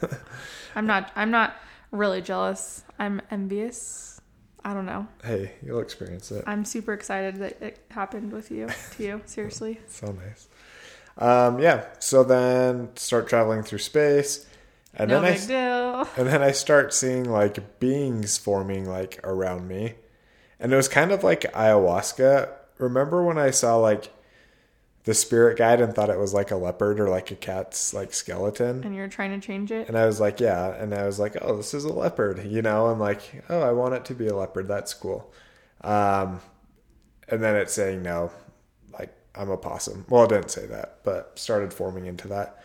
I'm 0.74 0.86
not. 0.86 1.12
I'm 1.14 1.30
not 1.30 1.56
really 1.92 2.20
jealous. 2.20 2.82
I'm 2.98 3.22
envious. 3.30 4.20
I 4.64 4.74
don't 4.74 4.86
know. 4.86 5.06
Hey, 5.22 5.52
you'll 5.62 5.80
experience 5.80 6.32
it. 6.32 6.42
I'm 6.46 6.64
super 6.64 6.92
excited 6.94 7.36
that 7.36 7.62
it 7.62 7.78
happened 7.90 8.32
with 8.32 8.50
you. 8.50 8.68
To 8.96 9.02
you, 9.02 9.22
seriously. 9.26 9.80
So 9.86 10.12
nice. 10.12 10.48
Um, 11.16 11.60
yeah. 11.60 11.84
So 12.00 12.24
then 12.24 12.96
start 12.96 13.28
traveling 13.28 13.62
through 13.62 13.78
space, 13.78 14.46
and 14.96 15.10
no 15.10 15.20
then 15.20 15.32
I 15.32 15.46
deal. 15.46 16.08
and 16.16 16.32
then 16.32 16.42
I 16.42 16.52
start 16.52 16.94
seeing 16.94 17.24
like 17.24 17.80
beings 17.80 18.38
forming 18.38 18.88
like 18.88 19.20
around 19.24 19.68
me, 19.68 19.94
and 20.58 20.72
it 20.72 20.76
was 20.76 20.88
kind 20.88 21.12
of 21.12 21.24
like 21.24 21.42
ayahuasca. 21.52 22.50
Remember 22.78 23.22
when 23.22 23.38
I 23.38 23.50
saw 23.50 23.76
like 23.76 24.10
the 25.04 25.14
spirit 25.14 25.58
guide 25.58 25.80
and 25.80 25.94
thought 25.94 26.08
it 26.08 26.18
was 26.18 26.32
like 26.32 26.50
a 26.50 26.56
leopard 26.56 26.98
or 26.98 27.08
like 27.08 27.30
a 27.30 27.36
cat's 27.36 27.92
like 27.92 28.14
skeleton? 28.14 28.82
And 28.84 28.94
you're 28.94 29.08
trying 29.08 29.38
to 29.38 29.46
change 29.46 29.70
it. 29.70 29.86
And 29.88 29.98
I 29.98 30.06
was 30.06 30.18
like, 30.18 30.40
yeah. 30.40 30.74
And 30.74 30.94
I 30.94 31.04
was 31.04 31.18
like, 31.18 31.36
oh, 31.42 31.56
this 31.56 31.74
is 31.74 31.84
a 31.84 31.92
leopard, 31.92 32.44
you 32.46 32.62
know? 32.62 32.86
I'm 32.86 32.98
like, 32.98 33.44
oh, 33.50 33.60
I 33.60 33.72
want 33.72 33.94
it 33.94 34.06
to 34.06 34.14
be 34.14 34.26
a 34.26 34.34
leopard. 34.34 34.66
That's 34.66 34.94
cool. 34.94 35.30
Um, 35.82 36.40
and 37.28 37.42
then 37.42 37.54
it's 37.56 37.74
saying, 37.74 38.02
no, 38.02 38.30
like, 38.98 39.14
I'm 39.34 39.50
a 39.50 39.58
possum. 39.58 40.06
Well, 40.08 40.24
it 40.24 40.30
didn't 40.30 40.50
say 40.50 40.66
that, 40.66 41.00
but 41.04 41.38
started 41.38 41.74
forming 41.74 42.06
into 42.06 42.28
that. 42.28 42.63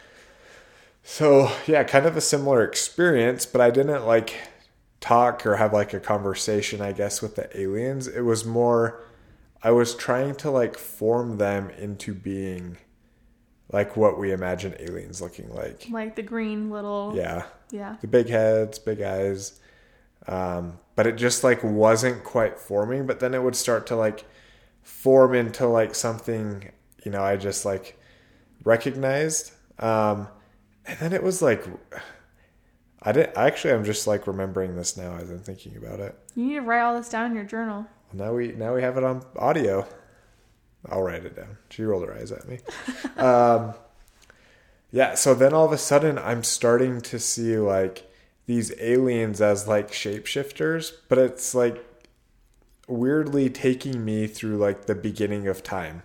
So, 1.03 1.51
yeah, 1.65 1.83
kind 1.83 2.05
of 2.05 2.15
a 2.15 2.21
similar 2.21 2.63
experience, 2.63 3.45
but 3.45 3.61
I 3.61 3.71
didn't 3.71 4.05
like 4.05 4.35
talk 4.99 5.45
or 5.45 5.55
have 5.55 5.73
like 5.73 5.93
a 5.93 5.99
conversation, 5.99 6.81
I 6.81 6.91
guess, 6.91 7.21
with 7.21 7.35
the 7.35 7.57
aliens. 7.59 8.07
It 8.07 8.21
was 8.21 8.45
more, 8.45 9.01
I 9.63 9.71
was 9.71 9.95
trying 9.95 10.35
to 10.35 10.51
like 10.51 10.77
form 10.77 11.37
them 11.37 11.69
into 11.71 12.13
being 12.13 12.77
like 13.71 13.95
what 13.95 14.19
we 14.19 14.31
imagine 14.31 14.75
aliens 14.79 15.21
looking 15.21 15.53
like. 15.53 15.87
Like 15.89 16.15
the 16.15 16.23
green 16.23 16.69
little. 16.69 17.13
Yeah. 17.15 17.45
Yeah. 17.71 17.95
The 18.01 18.07
big 18.07 18.29
heads, 18.29 18.79
big 18.79 19.01
eyes. 19.01 19.59
Um, 20.27 20.79
but 20.95 21.07
it 21.07 21.15
just 21.15 21.43
like 21.43 21.63
wasn't 21.63 22.23
quite 22.23 22.59
forming, 22.59 23.05
but 23.07 23.19
then 23.19 23.33
it 23.33 23.41
would 23.41 23.55
start 23.55 23.87
to 23.87 23.95
like 23.95 24.25
form 24.83 25.33
into 25.33 25.67
like 25.67 25.95
something, 25.95 26.69
you 27.03 27.11
know, 27.11 27.23
I 27.23 27.37
just 27.37 27.63
like 27.63 27.97
recognized. 28.63 29.53
Um, 29.79 30.27
and 30.89 30.99
then 30.99 31.13
it 31.13 31.23
was 31.23 31.41
like 31.41 31.63
I 33.01 33.11
didn't 33.11 33.37
actually 33.37 33.73
I'm 33.73 33.85
just 33.85 34.07
like 34.07 34.27
remembering 34.27 34.75
this 34.75 34.97
now 34.97 35.15
as 35.15 35.29
I'm 35.29 35.39
thinking 35.39 35.77
about 35.77 35.99
it. 35.99 36.17
You 36.35 36.45
need 36.45 36.53
to 36.55 36.61
write 36.61 36.81
all 36.81 36.97
this 36.97 37.09
down 37.09 37.29
in 37.29 37.35
your 37.35 37.45
journal. 37.45 37.85
Now 38.11 38.33
we 38.33 38.49
now 38.53 38.73
we 38.73 38.81
have 38.81 38.97
it 38.97 39.03
on 39.03 39.23
audio. 39.37 39.87
I'll 40.89 41.03
write 41.03 41.25
it 41.25 41.35
down. 41.35 41.57
She 41.69 41.83
rolled 41.83 42.07
her 42.07 42.13
eyes 42.13 42.31
at 42.31 42.47
me. 42.47 42.59
um, 43.17 43.73
yeah, 44.91 45.15
so 45.15 45.33
then 45.33 45.53
all 45.53 45.65
of 45.65 45.71
a 45.71 45.77
sudden 45.77 46.17
I'm 46.17 46.43
starting 46.43 47.01
to 47.01 47.19
see 47.19 47.57
like 47.57 48.09
these 48.47 48.73
aliens 48.79 49.41
as 49.41 49.67
like 49.67 49.91
shapeshifters, 49.91 50.93
but 51.07 51.17
it's 51.17 51.53
like 51.53 51.85
weirdly 52.87 53.49
taking 53.49 54.03
me 54.03 54.25
through 54.25 54.57
like 54.57 54.85
the 54.85 54.95
beginning 54.95 55.47
of 55.47 55.61
time. 55.61 56.01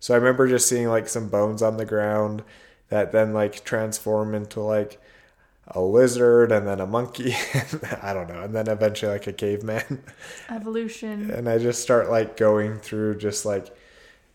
So 0.00 0.14
I 0.14 0.16
remember 0.16 0.48
just 0.48 0.68
seeing 0.68 0.88
like 0.88 1.08
some 1.08 1.28
bones 1.28 1.62
on 1.62 1.76
the 1.76 1.84
ground 1.84 2.42
that 2.92 3.10
then 3.10 3.32
like 3.32 3.64
transform 3.64 4.34
into 4.34 4.60
like 4.60 5.00
a 5.66 5.80
lizard 5.80 6.52
and 6.52 6.66
then 6.66 6.78
a 6.78 6.86
monkey. 6.86 7.34
I 8.02 8.12
don't 8.12 8.28
know. 8.28 8.42
And 8.42 8.54
then 8.54 8.68
eventually 8.68 9.10
like 9.10 9.26
a 9.26 9.32
caveman. 9.32 10.02
Evolution. 10.50 11.30
and 11.34 11.48
I 11.48 11.56
just 11.56 11.80
start 11.80 12.10
like 12.10 12.36
going 12.36 12.78
through 12.78 13.16
just 13.16 13.46
like 13.46 13.74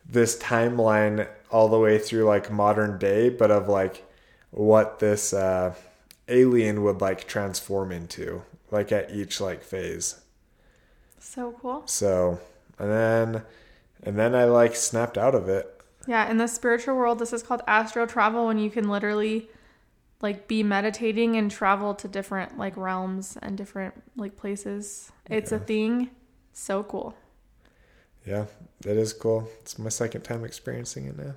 this 0.10 0.40
timeline 0.40 1.28
all 1.52 1.70
the 1.70 1.78
way 1.78 2.00
through 2.00 2.24
like 2.24 2.52
modern 2.52 2.98
day, 2.98 3.30
but 3.30 3.52
of 3.52 3.68
like 3.68 4.04
what 4.50 4.98
this 4.98 5.34
uh, 5.34 5.76
alien 6.28 6.82
would 6.82 7.00
like 7.00 7.28
transform 7.28 7.92
into, 7.92 8.42
like 8.72 8.92
at 8.92 9.12
each 9.12 9.40
like 9.40 9.64
phase. 9.64 10.20
So 11.20 11.54
cool. 11.62 11.84
So, 11.86 12.40
and 12.80 12.90
then, 12.90 13.44
and 14.02 14.18
then 14.18 14.34
I 14.34 14.46
like 14.46 14.76
snapped 14.76 15.20
out 15.20 15.36
of 15.36 15.48
it. 15.48 15.77
Yeah, 16.08 16.30
in 16.30 16.38
the 16.38 16.48
spiritual 16.48 16.96
world, 16.96 17.20
this 17.20 17.34
is 17.34 17.44
called 17.44 17.62
astral 17.68 18.08
travel 18.08 18.48
when 18.48 18.58
you 18.58 18.70
can 18.70 18.90
literally 18.90 19.50
like 20.22 20.48
be 20.48 20.64
meditating 20.64 21.36
and 21.36 21.52
travel 21.52 21.94
to 21.96 22.08
different 22.08 22.58
like 22.58 22.76
realms 22.76 23.38
and 23.42 23.58
different 23.58 23.94
like 24.16 24.36
places. 24.38 25.12
It's 25.30 25.52
a 25.52 25.60
thing. 25.60 26.10
So 26.54 26.84
cool. 26.84 27.16
Yeah, 28.26 28.46
that 28.82 28.98
is 28.98 29.14
cool. 29.14 29.48
It's 29.62 29.78
my 29.78 29.90
second 29.90 30.22
time 30.22 30.44
experiencing 30.44 31.06
it 31.06 31.18
now. 31.18 31.34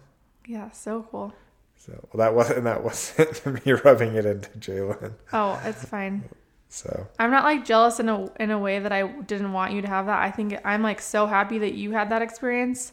Yeah, 0.46 0.70
so 0.70 1.06
cool. 1.10 1.34
So 1.76 1.92
well, 2.12 2.18
that 2.18 2.34
wasn't 2.34 2.64
that 2.70 2.82
wasn't 2.82 3.64
me 3.66 3.72
rubbing 3.72 4.14
it 4.14 4.24
into 4.24 4.50
Jalen. 4.50 5.12
Oh, 5.32 5.60
it's 5.64 5.84
fine. 5.84 6.24
So 6.68 7.08
I'm 7.18 7.32
not 7.32 7.44
like 7.44 7.64
jealous 7.64 7.98
in 8.00 8.08
a 8.08 8.30
in 8.40 8.50
a 8.50 8.58
way 8.58 8.78
that 8.78 8.92
I 8.92 9.06
didn't 9.06 9.52
want 9.52 9.72
you 9.72 9.82
to 9.82 9.88
have 9.88 10.06
that. 10.06 10.20
I 10.20 10.30
think 10.30 10.58
I'm 10.64 10.82
like 10.82 11.00
so 11.00 11.26
happy 11.26 11.58
that 11.58 11.74
you 11.74 11.92
had 11.92 12.10
that 12.10 12.22
experience. 12.22 12.92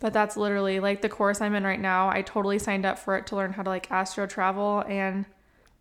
But 0.00 0.12
that's 0.12 0.36
literally 0.36 0.80
like 0.80 1.02
the 1.02 1.08
course 1.08 1.40
I'm 1.40 1.54
in 1.54 1.62
right 1.64 1.80
now. 1.80 2.08
I 2.08 2.22
totally 2.22 2.58
signed 2.58 2.84
up 2.86 2.98
for 2.98 3.16
it 3.16 3.26
to 3.28 3.36
learn 3.36 3.52
how 3.52 3.62
to 3.62 3.68
like 3.70 3.90
astral 3.90 4.26
travel 4.26 4.82
and 4.88 5.26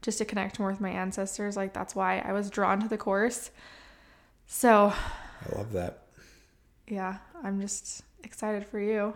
just 0.01 0.17
to 0.19 0.25
connect 0.25 0.59
more 0.59 0.69
with 0.69 0.81
my 0.81 0.89
ancestors. 0.89 1.55
Like 1.57 1.73
that's 1.73 1.95
why 1.95 2.19
I 2.19 2.33
was 2.33 2.49
drawn 2.49 2.81
to 2.81 2.87
the 2.87 2.97
course. 2.97 3.49
So, 4.45 4.91
I 4.93 5.55
love 5.57 5.71
that. 5.73 6.03
yeah, 6.87 7.17
I'm 7.43 7.61
just 7.61 8.01
excited 8.23 8.65
for 8.65 8.79
you. 8.79 9.13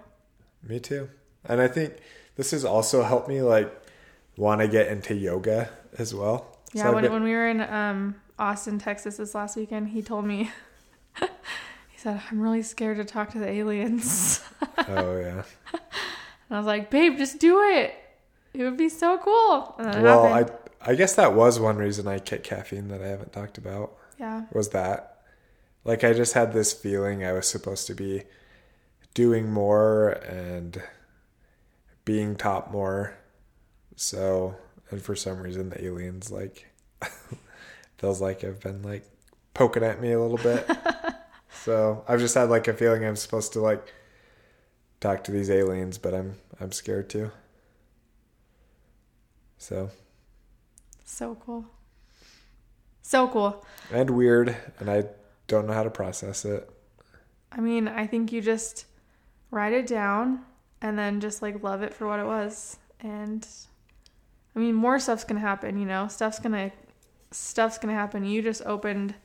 Me 0.61 0.79
too. 0.79 1.09
And 1.45 1.59
I 1.59 1.67
think 1.67 1.95
this 2.35 2.51
has 2.51 2.63
also 2.63 3.03
helped 3.03 3.27
me 3.27 3.41
like 3.41 3.69
want 4.37 4.61
to 4.61 4.67
get 4.67 4.87
into 4.87 5.13
yoga 5.15 5.69
as 5.97 6.13
well. 6.13 6.57
Yeah, 6.73 6.87
I've 6.87 6.93
when, 6.93 7.03
been- 7.03 7.13
when 7.13 7.23
we 7.23 7.31
were 7.31 7.49
in 7.49 7.61
um, 7.61 8.15
Austin, 8.39 8.79
Texas 8.79 9.17
this 9.17 9.35
last 9.35 9.57
weekend, 9.57 9.89
he 9.89 10.01
told 10.01 10.25
me, 10.25 10.51
he 11.19 11.27
said, 11.97 12.21
I'm 12.31 12.39
really 12.39 12.61
scared 12.63 12.97
to 12.97 13.05
talk 13.05 13.31
to 13.31 13.39
the 13.39 13.49
aliens. 13.49 14.41
oh 14.87 15.17
yeah. 15.17 15.43
and 15.73 15.81
I 16.49 16.57
was 16.57 16.65
like, 16.65 16.89
babe, 16.89 17.17
just 17.17 17.39
do 17.39 17.61
it. 17.61 17.95
It 18.53 18.63
would 18.63 18.77
be 18.77 18.89
so 18.89 19.17
cool. 19.17 19.75
Well, 19.79 20.27
happened. 20.27 20.57
I 20.83 20.91
I 20.91 20.95
guess 20.95 21.15
that 21.15 21.33
was 21.33 21.59
one 21.59 21.77
reason 21.77 22.07
I 22.07 22.19
kicked 22.19 22.45
caffeine 22.45 22.89
that 22.89 23.01
I 23.01 23.07
haven't 23.07 23.31
talked 23.31 23.57
about. 23.57 23.95
yeah. 24.19 24.43
Was 24.51 24.69
that 24.69 25.21
like 25.85 26.03
I 26.03 26.13
just 26.13 26.33
had 26.33 26.53
this 26.53 26.73
feeling 26.73 27.25
I 27.25 27.33
was 27.33 27.47
supposed 27.47 27.87
to 27.87 27.95
be 27.95 28.23
doing 29.13 29.51
more 29.51 30.09
and 30.09 30.81
being 32.05 32.35
taught 32.35 32.71
more. 32.71 33.15
So, 33.95 34.55
and 34.91 35.01
for 35.01 35.15
some 35.15 35.41
reason 35.41 35.69
the 35.69 35.83
aliens 35.83 36.31
like 36.31 36.67
feels 37.97 38.21
like 38.21 38.43
I've 38.43 38.59
been 38.59 38.81
like 38.81 39.05
poking 39.53 39.83
at 39.83 40.01
me 40.01 40.11
a 40.11 40.21
little 40.21 40.37
bit. 40.37 40.69
so, 41.63 42.03
I've 42.07 42.19
just 42.19 42.35
had 42.35 42.49
like 42.49 42.67
a 42.67 42.73
feeling 42.73 43.05
I'm 43.05 43.15
supposed 43.15 43.53
to 43.53 43.61
like 43.61 43.93
talk 45.03 45.23
to 45.25 45.31
these 45.31 45.49
aliens, 45.51 45.97
but 45.97 46.13
I'm 46.13 46.35
I'm 46.59 46.71
scared 46.71 47.09
too. 47.09 47.29
So, 49.57 49.89
So 51.03 51.35
cool. 51.35 51.65
So 53.01 53.27
cool. 53.27 53.65
and 53.91 54.09
weird, 54.09 54.55
and 54.79 54.89
I 54.89 55.05
don't 55.47 55.67
know 55.67 55.73
how 55.73 55.83
to 55.83 55.89
process 55.89 56.45
it. 56.45 56.69
I 57.51 57.59
mean, 57.59 57.87
I 57.87 58.07
think 58.07 58.31
you 58.31 58.41
just 58.41 58.85
write 59.51 59.73
it 59.73 59.85
down 59.85 60.41
and 60.81 60.97
then 60.97 61.19
just 61.19 61.41
like 61.41 61.61
love 61.63 61.83
it 61.83 61.93
for 61.93 62.07
what 62.07 62.19
it 62.19 62.25
was. 62.25 62.77
And 63.01 63.45
I 64.55 64.59
mean, 64.59 64.73
more 64.73 64.99
stuff's 64.99 65.25
gonna 65.25 65.41
happen, 65.41 65.77
you 65.77 65.85
know? 65.85 66.07
Stuff's 66.07 66.39
gonna 66.39 66.71
stuff's 67.31 67.77
gonna 67.77 67.93
happen. 67.93 68.23
You 68.23 68.41
just 68.41 68.61
opened 68.65 69.15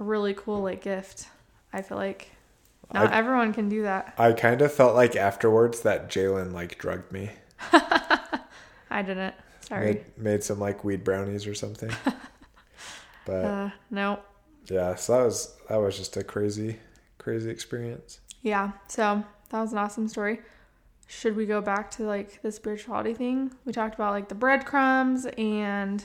a 0.00 0.04
really 0.04 0.34
cool 0.34 0.62
like 0.62 0.82
gift. 0.82 1.28
I 1.72 1.80
feel 1.82 1.96
like 1.96 2.30
not 2.92 3.12
I- 3.12 3.16
everyone 3.16 3.52
can 3.52 3.68
do 3.68 3.82
that. 3.82 4.14
I 4.18 4.32
kind 4.32 4.60
of 4.62 4.72
felt 4.72 4.94
like 4.94 5.16
afterwards 5.16 5.80
that 5.80 6.08
Jalen 6.10 6.52
like 6.52 6.78
drugged 6.78 7.10
me. 7.12 7.30
I 7.72 9.02
didn't. 9.02 9.34
Sorry. 9.60 9.86
Made, 9.86 10.18
made 10.18 10.42
some 10.44 10.60
like 10.60 10.84
weed 10.84 11.04
brownies 11.04 11.46
or 11.46 11.54
something. 11.54 11.90
but 13.24 13.44
Uh, 13.44 13.70
no. 13.90 14.20
yeah, 14.66 14.94
so 14.94 15.16
that 15.18 15.24
was 15.24 15.56
that 15.68 15.76
was 15.76 15.96
just 15.96 16.16
a 16.16 16.24
crazy, 16.24 16.78
crazy 17.18 17.50
experience. 17.50 18.20
Yeah. 18.42 18.72
So 18.88 19.24
that 19.50 19.60
was 19.60 19.72
an 19.72 19.78
awesome 19.78 20.08
story. 20.08 20.40
Should 21.06 21.36
we 21.36 21.46
go 21.46 21.60
back 21.60 21.90
to 21.92 22.04
like 22.04 22.42
the 22.42 22.52
spirituality 22.52 23.14
thing? 23.14 23.52
We 23.64 23.72
talked 23.72 23.94
about 23.94 24.12
like 24.12 24.28
the 24.28 24.34
breadcrumbs 24.34 25.26
and 25.38 26.04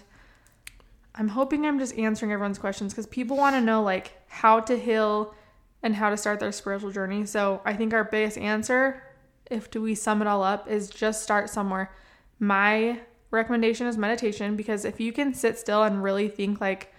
I'm 1.15 1.30
hoping 1.30 1.65
I'm 1.65 1.80
just 1.80 1.98
answering 1.98 2.32
everyone's 2.32 2.60
questions 2.60 2.94
because 2.94 3.08
people 3.08 3.36
want 3.38 3.56
to 3.56 3.62
know 3.62 3.82
like 3.84 4.13
how 4.28 4.60
to 4.62 4.78
heal 4.80 5.34
and 5.82 5.96
how 5.96 6.10
to 6.10 6.18
start 6.18 6.39
their 6.39 6.52
spiritual 6.52 6.92
journey. 6.92 7.26
So 7.26 7.62
I 7.65 7.74
think 7.74 7.94
our 7.94 8.04
biggest 8.04 8.38
answer, 8.38 9.04
if 9.50 9.72
do 9.72 9.82
we 9.82 9.96
sum 9.96 10.22
it 10.22 10.28
all 10.28 10.44
up, 10.44 10.70
is 10.70 10.89
just 10.89 11.24
start 11.24 11.50
somewhere. 11.50 11.92
My 12.39 13.00
recommendation 13.32 13.88
is 13.88 13.98
meditation 13.98 14.56
because 14.56 14.86
if 14.86 15.00
you 15.00 15.13
can 15.13 15.34
sit 15.34 15.58
still 15.58 15.84
and 15.84 16.04
really 16.04 16.28
think 16.28 16.60
like 16.60 16.94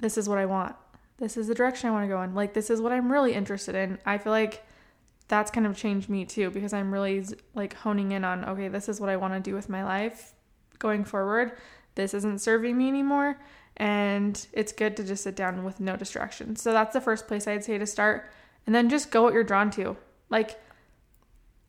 this 0.00 0.18
is 0.18 0.28
what 0.28 0.38
I 0.38 0.46
want. 0.46 0.76
This 1.18 1.36
is 1.36 1.46
the 1.46 1.54
direction 1.54 1.88
I 1.88 1.92
want 1.92 2.04
to 2.04 2.08
go 2.08 2.20
in. 2.22 2.34
Like 2.34 2.54
this 2.54 2.70
is 2.70 2.80
what 2.80 2.92
I'm 2.92 3.10
really 3.10 3.32
interested 3.32 3.74
in. 3.74 3.98
I 4.04 4.18
feel 4.18 4.32
like 4.32 4.66
that's 5.28 5.50
kind 5.50 5.66
of 5.66 5.76
changed 5.76 6.10
me 6.10 6.24
too 6.24 6.50
because 6.50 6.72
I'm 6.72 6.92
really 6.92 7.24
like 7.54 7.74
honing 7.74 8.12
in 8.12 8.24
on 8.24 8.44
okay, 8.44 8.68
this 8.68 8.88
is 8.88 9.00
what 9.00 9.08
I 9.08 9.16
want 9.16 9.34
to 9.34 9.40
do 9.40 9.54
with 9.54 9.68
my 9.68 9.84
life 9.84 10.34
going 10.78 11.04
forward. 11.04 11.52
This 11.94 12.12
isn't 12.12 12.40
serving 12.40 12.76
me 12.76 12.88
anymore 12.88 13.38
and 13.76 14.46
it's 14.52 14.72
good 14.72 14.96
to 14.96 15.04
just 15.04 15.24
sit 15.24 15.34
down 15.34 15.64
with 15.64 15.80
no 15.80 15.96
distractions. 15.96 16.62
So 16.62 16.72
that's 16.72 16.92
the 16.92 17.00
first 17.00 17.26
place 17.26 17.46
I'd 17.46 17.64
say 17.64 17.78
to 17.78 17.86
start. 17.86 18.30
And 18.66 18.74
then 18.74 18.88
just 18.88 19.10
go 19.10 19.22
what 19.22 19.34
you're 19.34 19.44
drawn 19.44 19.70
to. 19.72 19.96
Like 20.30 20.60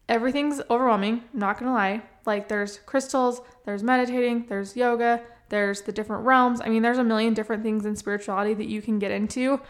everything's 0.08 0.62
overwhelming, 0.70 1.24
not 1.34 1.60
to 1.60 1.66
lie. 1.66 2.04
Like 2.26 2.48
there's 2.48 2.80
crystals, 2.86 3.42
there's 3.66 3.84
meditating, 3.84 4.46
there's 4.48 4.78
yoga, 4.78 5.22
there's 5.50 5.82
the 5.82 5.92
different 5.92 6.26
realms. 6.26 6.62
I 6.62 6.70
mean, 6.70 6.82
there's 6.82 6.98
a 6.98 7.04
million 7.04 7.34
different 7.34 7.64
things 7.64 7.86
in 7.86 7.96
spirituality 7.96 8.54
that 8.54 8.68
you 8.68 8.82
can 8.82 9.00
get 9.00 9.12
into. 9.12 9.62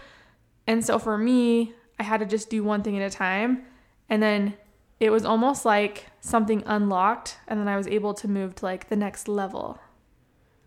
And 0.67 0.86
so 0.86 1.00
for 1.00 1.17
me, 1.17 1.74
I 2.00 2.04
had 2.04 2.19
to 2.19 2.26
just 2.26 2.50
do 2.50 2.63
one 2.63 2.84
thing 2.84 3.00
at 3.00 3.13
a 3.13 3.15
time. 3.15 3.63
And 4.10 4.21
then 4.21 4.56
it 5.00 5.10
was 5.10 5.26
almost 5.26 5.65
like 5.65 6.06
something 6.21 6.63
unlocked 6.65 7.38
and 7.48 7.60
then 7.60 7.67
I 7.67 7.78
was 7.78 7.88
able 7.88 8.13
to 8.15 8.28
move 8.28 8.56
to 8.56 8.65
like 8.65 8.89
the 8.89 8.95
next 8.95 9.28
level. 9.28 9.80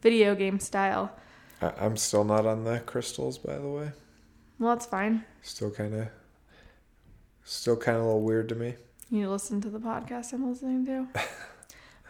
Video 0.01 0.35
game 0.35 0.61
style. 0.61 1.13
I, 1.61 1.73
I'm 1.81 1.97
still 1.97 2.25
not 2.25 2.47
on 2.47 2.65
the 2.65 2.81
crystals, 2.81 3.39
by 3.39 3.57
the 3.59 3.69
way. 3.69 3.93
Well, 4.59 4.75
that's 4.75 4.87
fine. 4.87 5.25
Still 5.43 5.71
kind 5.71 5.95
of, 5.95 6.09
still 7.45 7.77
kind 7.77 7.97
of 7.97 8.03
a 8.03 8.07
little 8.07 8.23
weird 8.23 8.49
to 8.51 8.55
me. 8.55 8.75
You 9.11 9.31
listen 9.31 9.61
to 9.63 9.71
the 9.71 9.79
podcast 9.79 10.33
I'm 10.33 10.49
listening 10.49 10.85
to. 10.87 11.09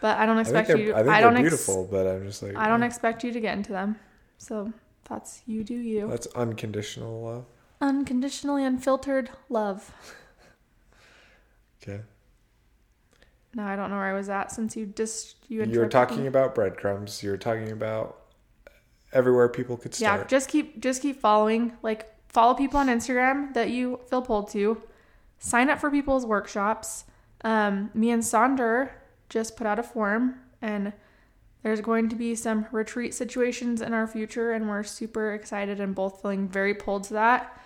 But 0.01 0.17
I 0.17 0.25
don't 0.25 0.37
I 0.39 0.41
expect 0.41 0.67
they're, 0.67 0.77
you. 0.77 0.93
I 0.93 0.97
think 0.97 1.09
I 1.09 1.21
don't. 1.21 1.33
they're 1.33 1.45
Ex- 1.45 1.65
beautiful, 1.65 1.87
but 1.89 2.07
I'm 2.07 2.25
just 2.25 2.41
like 2.43 2.55
I 2.55 2.67
don't 2.67 2.83
eh, 2.83 2.85
expect 2.85 3.23
you 3.23 3.31
to 3.31 3.39
get 3.39 3.57
into 3.57 3.71
them. 3.71 3.97
So 4.37 4.71
that's 5.07 5.41
you 5.45 5.63
do 5.63 5.75
you. 5.75 6.07
That's 6.07 6.27
unconditional 6.27 7.21
love. 7.21 7.45
Unconditionally 7.81 8.63
unfiltered 8.63 9.29
love. 9.49 9.93
Okay. 11.81 12.01
No, 13.55 13.63
I 13.63 13.75
don't 13.75 13.89
know 13.89 13.95
where 13.95 14.05
I 14.05 14.13
was 14.13 14.29
at 14.29 14.51
since 14.51 14.75
you 14.75 14.85
just 14.85 15.37
you. 15.47 15.63
You 15.63 15.79
were 15.79 15.87
talking 15.87 16.21
me. 16.21 16.27
about 16.27 16.55
breadcrumbs. 16.55 17.23
You 17.23 17.31
were 17.31 17.37
talking 17.37 17.71
about 17.71 18.18
everywhere 19.13 19.49
people 19.49 19.77
could 19.77 19.93
start. 19.93 20.21
Yeah, 20.21 20.27
just 20.27 20.49
keep 20.49 20.79
just 20.79 21.01
keep 21.01 21.19
following. 21.19 21.73
Like 21.81 22.13
follow 22.27 22.53
people 22.53 22.79
on 22.79 22.87
Instagram 22.87 23.53
that 23.53 23.69
you 23.69 23.99
feel 24.09 24.21
pulled 24.21 24.49
to. 24.51 24.81
Sign 25.39 25.69
up 25.69 25.79
for 25.79 25.89
people's 25.89 26.25
workshops. 26.25 27.05
Um, 27.43 27.89
me 27.93 28.11
and 28.11 28.21
Sonder 28.21 28.89
just 29.29 29.55
put 29.55 29.65
out 29.65 29.79
a 29.79 29.83
form, 29.83 30.35
and 30.61 30.91
there's 31.63 31.81
going 31.81 32.09
to 32.09 32.15
be 32.15 32.35
some 32.35 32.65
retreat 32.71 33.13
situations 33.13 33.81
in 33.81 33.93
our 33.93 34.07
future, 34.07 34.51
and 34.51 34.67
we're 34.67 34.83
super 34.83 35.33
excited 35.33 35.79
and 35.79 35.95
both 35.95 36.21
feeling 36.21 36.47
very 36.47 36.73
pulled 36.73 37.05
to 37.05 37.13
that. 37.13 37.57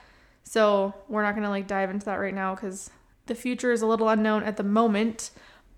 So 0.43 0.93
we're 1.07 1.23
not 1.23 1.35
gonna 1.35 1.49
like 1.49 1.67
dive 1.67 1.89
into 1.89 2.05
that 2.05 2.19
right 2.19 2.33
now 2.33 2.53
because 2.53 2.89
the 3.25 3.35
future 3.35 3.71
is 3.71 3.81
a 3.81 3.87
little 3.87 4.09
unknown 4.09 4.43
at 4.43 4.57
the 4.57 4.63
moment, 4.63 5.31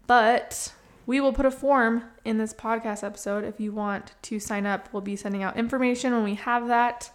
but 0.07 0.73
we 1.05 1.21
will 1.21 1.33
put 1.33 1.45
a 1.45 1.51
form 1.51 2.03
in 2.23 2.37
this 2.37 2.53
podcast 2.53 3.03
episode 3.03 3.43
if 3.43 3.59
you 3.59 3.71
want 3.71 4.13
to 4.23 4.39
sign 4.39 4.65
up. 4.65 4.89
We'll 4.91 5.01
be 5.01 5.15
sending 5.15 5.43
out 5.43 5.57
information 5.57 6.13
when 6.13 6.23
we 6.23 6.35
have 6.35 6.67
that. 6.67 7.11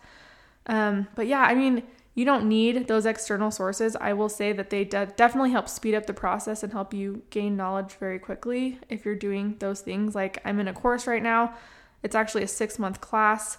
Um, 0.67 1.09
but 1.15 1.27
yeah, 1.27 1.43
I 1.43 1.55
mean, 1.55 1.83
you 2.15 2.25
don't 2.25 2.49
need 2.49 2.87
those 2.87 3.07
external 3.07 3.51
sources. 3.51 3.97
I 3.97 4.13
will 4.13 4.29
say 4.29 4.53
that 4.53 4.71
they 4.71 4.85
de- 4.85 5.13
definitely 5.17 5.51
help 5.51 5.69
speed 5.69 5.95
up 5.95 6.07
the 6.07 6.15
process 6.15 6.63
and 6.63 6.73
help 6.73 6.93
you 6.93 7.23
gain 7.31 7.57
knowledge 7.57 7.95
very 7.95 8.19
quickly 8.19 8.79
if 8.89 9.05
you're 9.05 9.15
doing 9.15 9.57
those 9.59 9.81
things. 9.81 10.15
Like, 10.15 10.41
I'm 10.45 10.61
in 10.61 10.69
a 10.69 10.73
course 10.73 11.07
right 11.07 11.23
now, 11.23 11.55
it's 12.03 12.15
actually 12.15 12.43
a 12.43 12.49
six 12.49 12.79
month 12.79 13.01
class. 13.01 13.59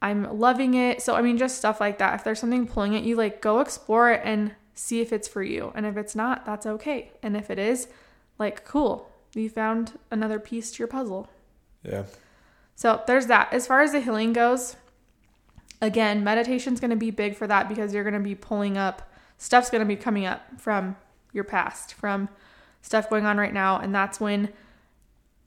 I'm 0.00 0.38
loving 0.38 0.74
it. 0.74 1.02
So, 1.02 1.14
I 1.14 1.22
mean, 1.22 1.38
just 1.38 1.58
stuff 1.58 1.80
like 1.80 1.98
that. 1.98 2.14
If 2.14 2.24
there's 2.24 2.38
something 2.38 2.66
pulling 2.66 2.94
at 2.96 3.02
you, 3.02 3.16
like 3.16 3.42
go 3.42 3.60
explore 3.60 4.10
it 4.12 4.22
and 4.24 4.54
see 4.74 5.00
if 5.00 5.12
it's 5.12 5.26
for 5.26 5.42
you. 5.42 5.72
And 5.74 5.84
if 5.84 5.96
it's 5.96 6.14
not, 6.14 6.46
that's 6.46 6.66
okay. 6.66 7.12
And 7.22 7.36
if 7.36 7.50
it 7.50 7.58
is, 7.58 7.88
like, 8.38 8.64
cool, 8.64 9.07
you 9.34 9.48
found 9.50 9.98
another 10.10 10.38
piece 10.38 10.72
to 10.72 10.78
your 10.78 10.88
puzzle. 10.88 11.28
yeah. 11.82 12.04
So 12.74 13.02
there's 13.08 13.26
that. 13.26 13.52
As 13.52 13.66
far 13.66 13.82
as 13.82 13.90
the 13.90 14.00
healing 14.00 14.32
goes, 14.32 14.76
again, 15.82 16.22
meditation's 16.22 16.78
going 16.78 16.90
to 16.90 16.96
be 16.96 17.10
big 17.10 17.34
for 17.34 17.48
that 17.48 17.68
because 17.68 17.92
you're 17.92 18.04
going 18.04 18.14
to 18.14 18.20
be 18.20 18.36
pulling 18.36 18.78
up 18.78 19.08
stuff's 19.38 19.70
going 19.70 19.80
to 19.80 19.86
be 19.86 19.96
coming 19.96 20.26
up 20.26 20.60
from 20.60 20.96
your 21.32 21.44
past, 21.44 21.94
from 21.94 22.28
stuff 22.82 23.08
going 23.08 23.24
on 23.24 23.38
right 23.38 23.54
now, 23.54 23.78
and 23.78 23.94
that's 23.94 24.20
when 24.20 24.50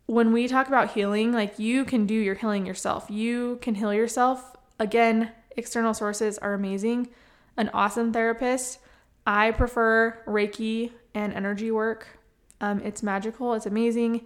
when 0.08 0.34
we 0.34 0.48
talk 0.48 0.68
about 0.68 0.92
healing, 0.92 1.32
like 1.32 1.58
you 1.58 1.86
can 1.86 2.06
do 2.06 2.14
your 2.14 2.36
healing 2.36 2.66
yourself. 2.66 3.10
You 3.10 3.60
can 3.62 3.76
heal 3.76 3.94
yourself. 3.94 4.58
Again, 4.78 5.32
external 5.56 5.94
sources 5.94 6.38
are 6.40 6.54
amazing. 6.54 7.10
An 7.56 7.70
awesome 7.74 8.12
therapist. 8.12 8.80
I 9.26 9.52
prefer 9.52 10.22
Reiki 10.28 10.92
and 11.14 11.32
energy 11.32 11.72
work. 11.72 12.20
Um, 12.62 12.80
it's 12.82 13.04
magical. 13.04 13.54
It's 13.54 13.66
amazing. 13.66 14.26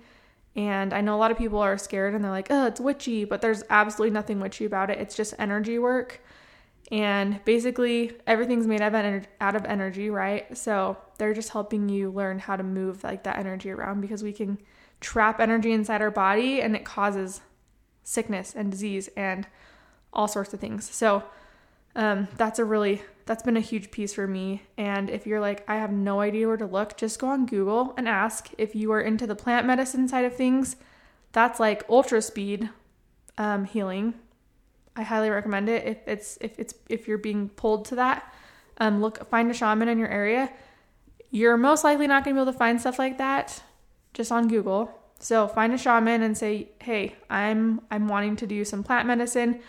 And 0.56 0.93
I 0.93 1.02
know 1.02 1.15
a 1.15 1.17
lot 1.17 1.32
of 1.32 1.38
people 1.38 1.60
are 1.60 1.78
scared 1.78 2.13
and 2.13 2.24
they're 2.24 2.32
like, 2.32 2.48
oh, 2.50 2.67
it's 2.67 2.80
witchy, 2.80 3.26
but 3.26 3.41
there's 3.41 3.63
absolutely 3.69 4.13
nothing 4.13 4.39
witchy 4.39 4.65
about 4.65 4.89
it. 4.89 5.00
It's 5.00 5.15
just 5.15 5.34
energy 5.39 5.80
work. 5.80 6.21
And 6.91 7.43
basically, 7.45 8.12
everything's 8.28 8.67
made 8.67 8.82
out 8.82 9.56
of, 9.56 9.65
energy, 9.65 10.10
right? 10.10 10.56
So 10.56 10.98
they're 11.17 11.34
just 11.34 11.50
helping 11.50 11.89
you 11.89 12.12
learn 12.12 12.39
how 12.39 12.56
to 12.56 12.63
move 12.63 13.04
like 13.04 13.24
that 13.24 13.38
energy 13.38 13.71
around 13.71 14.02
because 14.02 14.21
we 14.24 14.32
can 14.32 14.60
trap 15.02 15.39
energy 15.39 15.71
inside 15.71 16.02
our 16.02 16.12
body 16.12 16.62
and 16.62 16.76
it 16.76 16.86
causes 16.86 17.41
sickness 18.04 18.54
and 18.56 18.71
disease 18.71 19.10
and 19.17 19.48
all 20.13 20.28
sorts 20.28 20.54
of 20.54 20.60
things. 20.60 20.89
So 20.89 21.24
um, 21.95 22.28
that's 22.38 22.60
a 22.60 22.65
really 22.65 23.02
that's 23.25 23.43
been 23.43 23.57
a 23.57 23.61
huge 23.61 23.91
piece 23.91 24.13
for 24.13 24.27
me. 24.27 24.63
And 24.77 25.09
if 25.09 25.25
you're 25.25 25.39
like, 25.39 25.67
I 25.67 25.75
have 25.75 25.91
no 25.91 26.21
idea 26.21 26.47
where 26.47 26.57
to 26.57 26.65
look, 26.65 26.95
just 26.95 27.19
go 27.19 27.27
on 27.27 27.45
Google 27.45 27.93
and 27.97 28.07
ask. 28.07 28.49
If 28.57 28.75
you 28.75 28.91
are 28.91 29.01
into 29.01 29.25
the 29.25 29.35
plant 29.35 29.65
medicine 29.65 30.07
side 30.07 30.25
of 30.25 30.35
things, 30.35 30.75
that's 31.31 31.59
like 31.59 31.83
ultra 31.89 32.21
speed 32.21 32.69
um, 33.38 33.65
healing. 33.65 34.13
I 34.95 35.03
highly 35.03 35.29
recommend 35.29 35.67
it 35.69 35.85
if 35.85 36.07
it's 36.07 36.38
if 36.39 36.57
it's 36.57 36.73
if 36.88 37.07
you're 37.07 37.17
being 37.17 37.49
pulled 37.49 37.85
to 37.85 37.95
that. 37.95 38.33
Um, 38.77 39.01
look, 39.01 39.27
find 39.29 39.49
a 39.49 39.53
shaman 39.53 39.89
in 39.89 39.97
your 39.97 40.07
area. 40.07 40.51
You're 41.31 41.57
most 41.57 41.83
likely 41.83 42.07
not 42.07 42.23
going 42.23 42.35
to 42.35 42.39
be 42.39 42.43
able 42.43 42.53
to 42.53 42.57
find 42.57 42.79
stuff 42.79 42.99
like 42.99 43.17
that 43.17 43.61
just 44.13 44.31
on 44.31 44.47
Google. 44.47 44.97
So 45.19 45.47
find 45.47 45.73
a 45.73 45.77
shaman 45.77 46.21
and 46.21 46.38
say, 46.38 46.69
"Hey, 46.81 47.15
I'm 47.29 47.81
I'm 47.89 48.07
wanting 48.07 48.35
to 48.38 48.47
do 48.47 48.63
some 48.63 48.83
plant 48.83 49.07
medicine." 49.07 49.59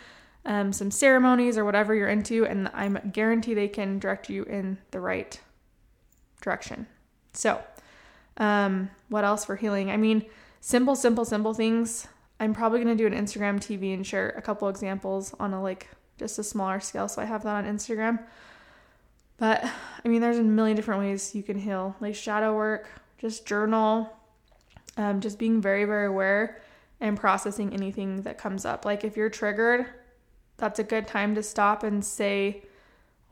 Um, 0.46 0.72
some 0.72 0.90
ceremonies 0.90 1.58
or 1.58 1.64
whatever 1.64 1.94
you're 1.94 2.08
into, 2.08 2.46
and 2.46 2.70
I'm 2.72 3.10
guarantee 3.12 3.52
they 3.52 3.68
can 3.68 3.98
direct 3.98 4.30
you 4.30 4.44
in 4.44 4.78
the 4.92 5.00
right 5.00 5.38
direction. 6.40 6.86
So, 7.32 7.60
um, 8.38 8.90
what 9.08 9.24
else 9.24 9.44
for 9.44 9.56
healing? 9.56 9.90
I 9.90 9.96
mean, 9.96 10.24
simple, 10.60 10.94
simple, 10.94 11.24
simple 11.24 11.52
things. 11.52 12.06
I'm 12.38 12.54
probably 12.54 12.78
gonna 12.78 12.94
do 12.94 13.06
an 13.06 13.12
Instagram 13.12 13.58
TV 13.58 13.92
and 13.92 14.06
share 14.06 14.30
a 14.30 14.42
couple 14.42 14.68
examples 14.68 15.34
on 15.40 15.52
a 15.52 15.60
like 15.60 15.88
just 16.16 16.38
a 16.38 16.44
smaller 16.44 16.80
scale, 16.80 17.08
so 17.08 17.20
I 17.20 17.24
have 17.24 17.42
that 17.42 17.64
on 17.64 17.64
Instagram. 17.64 18.20
But 19.38 19.64
I 20.04 20.08
mean, 20.08 20.20
there's 20.20 20.38
a 20.38 20.44
million 20.44 20.76
different 20.76 21.00
ways 21.00 21.34
you 21.34 21.42
can 21.42 21.58
heal, 21.58 21.96
like 22.00 22.14
shadow 22.14 22.54
work, 22.54 22.88
just 23.18 23.46
journal, 23.46 24.16
um, 24.96 25.20
just 25.20 25.38
being 25.40 25.60
very, 25.60 25.84
very 25.84 26.06
aware 26.06 26.62
and 27.00 27.18
processing 27.18 27.74
anything 27.74 28.22
that 28.22 28.38
comes 28.38 28.64
up. 28.64 28.84
Like 28.84 29.04
if 29.04 29.16
you're 29.16 29.28
triggered, 29.28 29.86
that's 30.56 30.78
a 30.78 30.84
good 30.84 31.06
time 31.06 31.34
to 31.34 31.42
stop 31.42 31.82
and 31.82 32.04
say, 32.04 32.62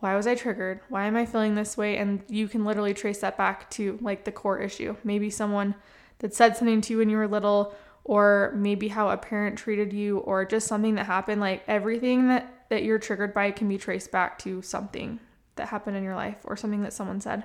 why 0.00 0.16
was 0.16 0.26
I 0.26 0.34
triggered? 0.34 0.80
Why 0.88 1.06
am 1.06 1.16
I 1.16 1.24
feeling 1.24 1.54
this 1.54 1.76
way? 1.76 1.96
And 1.96 2.22
you 2.28 2.46
can 2.46 2.64
literally 2.64 2.92
trace 2.92 3.20
that 3.20 3.38
back 3.38 3.70
to 3.70 3.98
like 4.02 4.24
the 4.24 4.32
core 4.32 4.58
issue. 4.58 4.96
Maybe 5.02 5.30
someone 5.30 5.74
that 6.18 6.34
said 6.34 6.56
something 6.56 6.80
to 6.82 6.92
you 6.92 6.98
when 6.98 7.08
you 7.08 7.16
were 7.16 7.28
little, 7.28 7.74
or 8.04 8.52
maybe 8.54 8.88
how 8.88 9.08
a 9.08 9.16
parent 9.16 9.56
treated 9.56 9.94
you, 9.94 10.18
or 10.18 10.44
just 10.44 10.66
something 10.66 10.94
that 10.96 11.06
happened. 11.06 11.40
Like 11.40 11.64
everything 11.66 12.28
that, 12.28 12.66
that 12.68 12.82
you're 12.82 12.98
triggered 12.98 13.32
by 13.32 13.50
can 13.50 13.66
be 13.66 13.78
traced 13.78 14.12
back 14.12 14.38
to 14.40 14.60
something 14.60 15.20
that 15.56 15.68
happened 15.68 15.96
in 15.96 16.04
your 16.04 16.16
life 16.16 16.36
or 16.44 16.56
something 16.56 16.82
that 16.82 16.92
someone 16.92 17.20
said. 17.20 17.44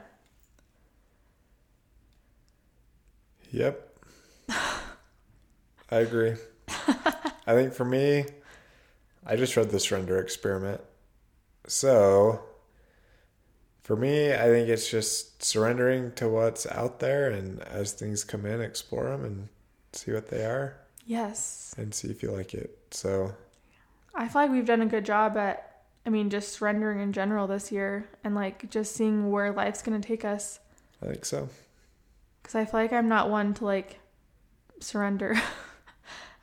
Yep. 3.52 3.98
I 4.50 5.98
agree. 5.98 6.36
I 7.48 7.54
think 7.54 7.74
for 7.74 7.86
me, 7.86 8.26
I 9.26 9.36
just 9.36 9.56
read 9.58 9.70
the 9.70 9.80
surrender 9.80 10.18
experiment. 10.20 10.82
So, 11.68 12.42
for 13.84 13.96
me, 13.96 14.34
I 14.34 14.46
think 14.46 14.70
it's 14.70 14.90
just 14.90 15.44
surrendering 15.44 16.12
to 16.14 16.30
what's 16.30 16.66
out 16.68 17.00
there 17.00 17.30
and 17.30 17.60
as 17.64 17.94
things 17.94 18.24
come 18.24 18.46
in, 18.46 18.62
explore 18.62 19.10
them 19.10 19.26
and 19.26 19.50
see 19.94 20.12
what 20.12 20.30
they 20.30 20.46
are 20.46 20.78
Yes. 21.06 21.74
and 21.78 21.94
see 21.94 22.10
if 22.10 22.22
you 22.24 22.32
like 22.32 22.54
it. 22.54 22.78
So, 22.92 23.34
I 24.16 24.28
feel 24.28 24.44
like 24.44 24.52
we've 24.52 24.66
done 24.66 24.82
a 24.82 24.86
good 24.88 25.06
job 25.06 25.38
at, 25.38 25.84
I 26.06 26.10
mean, 26.10 26.30
just 26.30 26.54
surrendering 26.54 27.00
in 27.00 27.14
general 27.14 27.48
this 27.48 27.72
year 27.72 28.10
and 28.24 28.36
like 28.36 28.70
just 28.70 28.96
seeing 28.96 29.32
where 29.32 29.52
life's 29.52 29.82
going 29.82 30.00
to 30.00 30.08
take 30.08 30.26
us. 30.26 30.60
I 31.02 31.08
think 31.08 31.26
so. 31.26 31.50
Because 32.42 32.56
I 32.56 32.66
feel 32.66 32.80
like 32.80 32.94
I'm 32.94 33.08
not 33.10 33.30
one 33.30 33.54
to 33.56 33.66
like 33.66 34.00
surrender. 34.80 35.40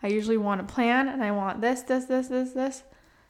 I 0.03 0.09
usually 0.09 0.37
want 0.37 0.61
a 0.61 0.65
plan 0.65 1.09
and 1.09 1.23
I 1.23 1.31
want 1.31 1.61
this, 1.61 1.83
this, 1.83 2.05
this, 2.05 2.29
this, 2.29 2.53
this. 2.53 2.83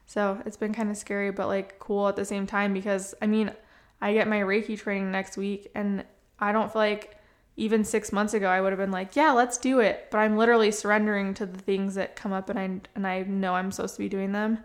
So 0.06 0.40
it's 0.46 0.56
been 0.56 0.72
kind 0.72 0.90
of 0.90 0.96
scary, 0.96 1.30
but 1.30 1.48
like 1.48 1.78
cool 1.78 2.08
at 2.08 2.16
the 2.16 2.24
same 2.24 2.46
time 2.46 2.72
because 2.72 3.14
I 3.20 3.26
mean, 3.26 3.52
I 4.00 4.12
get 4.12 4.28
my 4.28 4.40
Reiki 4.40 4.78
training 4.78 5.10
next 5.10 5.36
week 5.36 5.70
and 5.74 6.04
I 6.38 6.52
don't 6.52 6.72
feel 6.72 6.82
like 6.82 7.16
even 7.56 7.84
six 7.84 8.12
months 8.12 8.34
ago, 8.34 8.48
I 8.48 8.60
would 8.60 8.72
have 8.72 8.78
been 8.78 8.90
like, 8.90 9.16
yeah, 9.16 9.32
let's 9.32 9.56
do 9.56 9.80
it. 9.80 10.08
But 10.10 10.18
I'm 10.18 10.36
literally 10.36 10.70
surrendering 10.70 11.32
to 11.34 11.46
the 11.46 11.58
things 11.58 11.94
that 11.94 12.14
come 12.14 12.32
up 12.32 12.50
and 12.50 12.58
I, 12.58 12.80
and 12.94 13.06
I 13.06 13.22
know 13.22 13.54
I'm 13.54 13.72
supposed 13.72 13.94
to 13.94 14.02
be 14.02 14.08
doing 14.08 14.32
them 14.32 14.58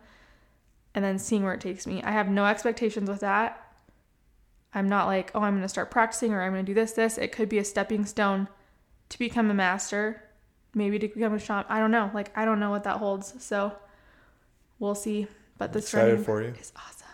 and 0.94 1.04
then 1.04 1.18
seeing 1.18 1.44
where 1.44 1.54
it 1.54 1.62
takes 1.62 1.88
me. 1.88 2.04
I 2.04 2.12
have 2.12 2.30
no 2.30 2.46
expectations 2.46 3.10
with 3.10 3.22
that. 3.22 3.66
I'm 4.74 4.90
not 4.90 5.08
like, 5.08 5.32
oh, 5.34 5.42
I'm 5.42 5.54
going 5.54 5.64
to 5.64 5.70
start 5.70 5.92
practicing 5.92 6.34
or 6.34 6.42
I'm 6.42 6.54
going 6.54 6.66
to 6.66 6.70
do 6.70 6.74
this, 6.74 6.94
this. 6.94 7.18
It 7.18 7.32
could 7.32 7.50
be 7.50 7.58
a 7.58 7.64
stepping 7.64 8.06
stone 8.06 8.48
to 9.10 9.20
become 9.20 9.50
a 9.50 9.54
master, 9.54 10.24
maybe 10.74 11.00
to 11.00 11.08
become 11.08 11.34
a 11.34 11.40
shaman. 11.40 11.66
I 11.70 11.80
don't 11.80 11.92
know. 11.92 12.12
Like, 12.14 12.36
I 12.38 12.46
don't 12.46 12.60
know 12.60 12.70
what 12.70 12.84
that 12.84 12.98
holds. 12.98 13.34
So 13.44 13.74
we'll 14.80 14.96
see. 14.96 15.28
But 15.58 15.74
this 15.74 15.86
Excited 15.86 16.26
for 16.26 16.42
you. 16.42 16.54
is 16.60 16.72
awesome. 16.76 17.08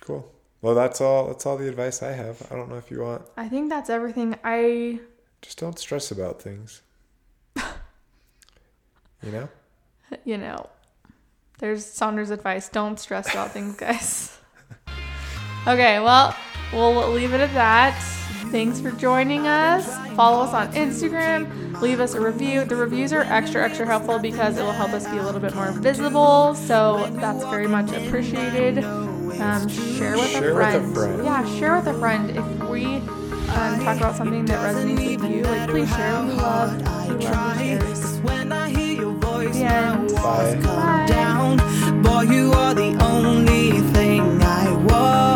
Cool. 0.00 0.30
Well, 0.62 0.74
that's 0.74 1.00
all. 1.00 1.28
That's 1.28 1.46
all 1.46 1.56
the 1.56 1.68
advice 1.68 2.02
I 2.02 2.12
have. 2.12 2.46
I 2.50 2.56
don't 2.56 2.68
know 2.68 2.76
if 2.76 2.90
you 2.90 3.00
want. 3.02 3.22
I 3.36 3.48
think 3.48 3.70
that's 3.70 3.88
everything. 3.90 4.36
I 4.44 5.00
Just 5.42 5.58
don't 5.58 5.78
stress 5.78 6.10
about 6.10 6.40
things. 6.42 6.82
you 7.56 9.32
know. 9.32 9.48
you 10.24 10.38
know, 10.38 10.68
there's 11.58 11.84
Saunders' 11.84 12.30
advice. 12.30 12.68
Don't 12.68 12.98
stress 12.98 13.30
about 13.30 13.52
things, 13.52 13.76
guys. 13.76 14.38
okay, 15.66 16.00
well, 16.00 16.34
we'll 16.72 17.10
leave 17.10 17.32
it 17.32 17.40
at 17.40 17.52
that. 17.54 18.15
Thanks 18.56 18.80
for 18.80 18.90
joining 18.92 19.46
us. 19.46 19.84
Follow 20.16 20.42
us 20.42 20.54
on 20.54 20.72
Instagram. 20.72 21.78
Leave 21.82 22.00
us 22.00 22.14
a 22.14 22.20
review. 22.22 22.64
The 22.64 22.74
reviews 22.74 23.12
are 23.12 23.20
extra, 23.20 23.62
extra 23.62 23.84
helpful 23.84 24.18
because 24.18 24.56
it 24.56 24.62
will 24.62 24.72
help 24.72 24.94
us 24.94 25.06
be 25.08 25.18
a 25.18 25.22
little 25.22 25.42
bit 25.42 25.54
more 25.54 25.72
visible. 25.72 26.54
So 26.54 27.06
that's 27.20 27.44
very 27.44 27.68
much 27.68 27.92
appreciated. 27.92 28.82
Um, 28.82 29.68
share 29.68 30.16
with 30.16 30.30
Share 30.30 30.52
a 30.52 30.54
with 30.54 30.74
a 30.74 30.80
friend. 30.80 30.94
friend. 30.94 31.24
Yeah, 31.26 31.58
share 31.58 31.76
with 31.76 31.86
a 31.86 31.98
friend. 31.98 32.30
If 32.30 32.70
we 32.70 32.86
um, 32.96 33.78
talk 33.84 33.98
about 33.98 34.16
something 34.16 34.46
that 34.46 34.74
resonates 34.74 35.20
with 35.20 35.30
you, 35.30 35.42
like 35.42 35.68
please 35.68 35.90
share. 35.94 36.22
We 36.24 36.32
love, 36.32 36.78
we 36.78 36.82
love 37.26 37.60
your 37.60 37.80
shares. 37.80 38.20
When 38.20 38.52
I 38.52 38.70
hear 38.70 39.02
your 39.02 39.12
voice, 39.12 39.54
The 39.54 39.64
end. 39.66 40.12
my 40.14 40.22
Bye. 40.22 40.54
Bye. 40.62 41.06
down. 41.06 42.02
Boy, 42.02 42.22
you 42.22 42.52
are 42.52 42.72
the 42.72 42.96
only 43.04 43.82
thing 43.92 44.40
I 44.42 44.72
want. 44.72 45.35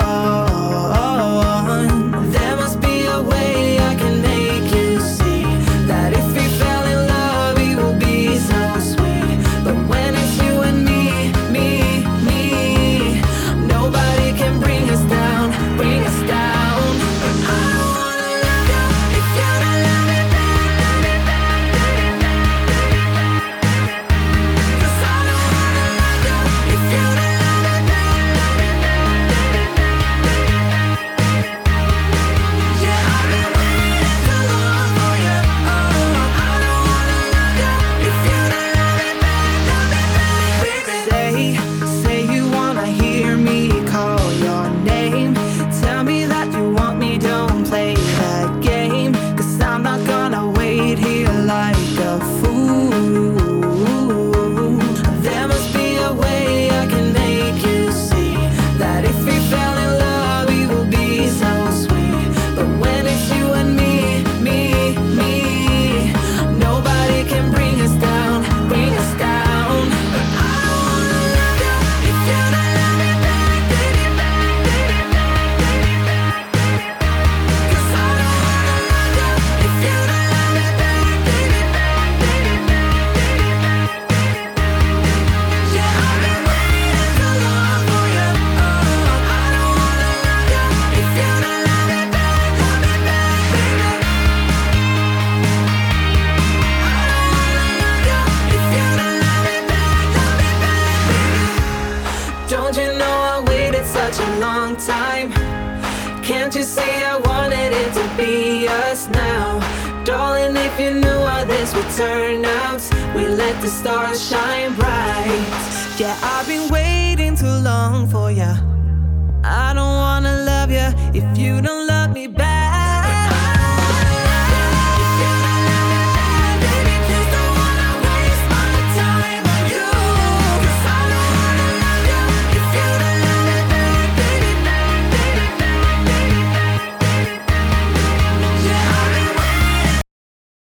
Stars 113.71 114.29
shine 114.29 114.75
bright. 114.75 115.97
Yeah, 115.99 116.19
I've 116.23 116.47
been 116.47 116.69
waiting 116.71 117.37
too 117.37 117.47
long 117.63 118.09
for 118.09 118.31
ya. 118.31 118.70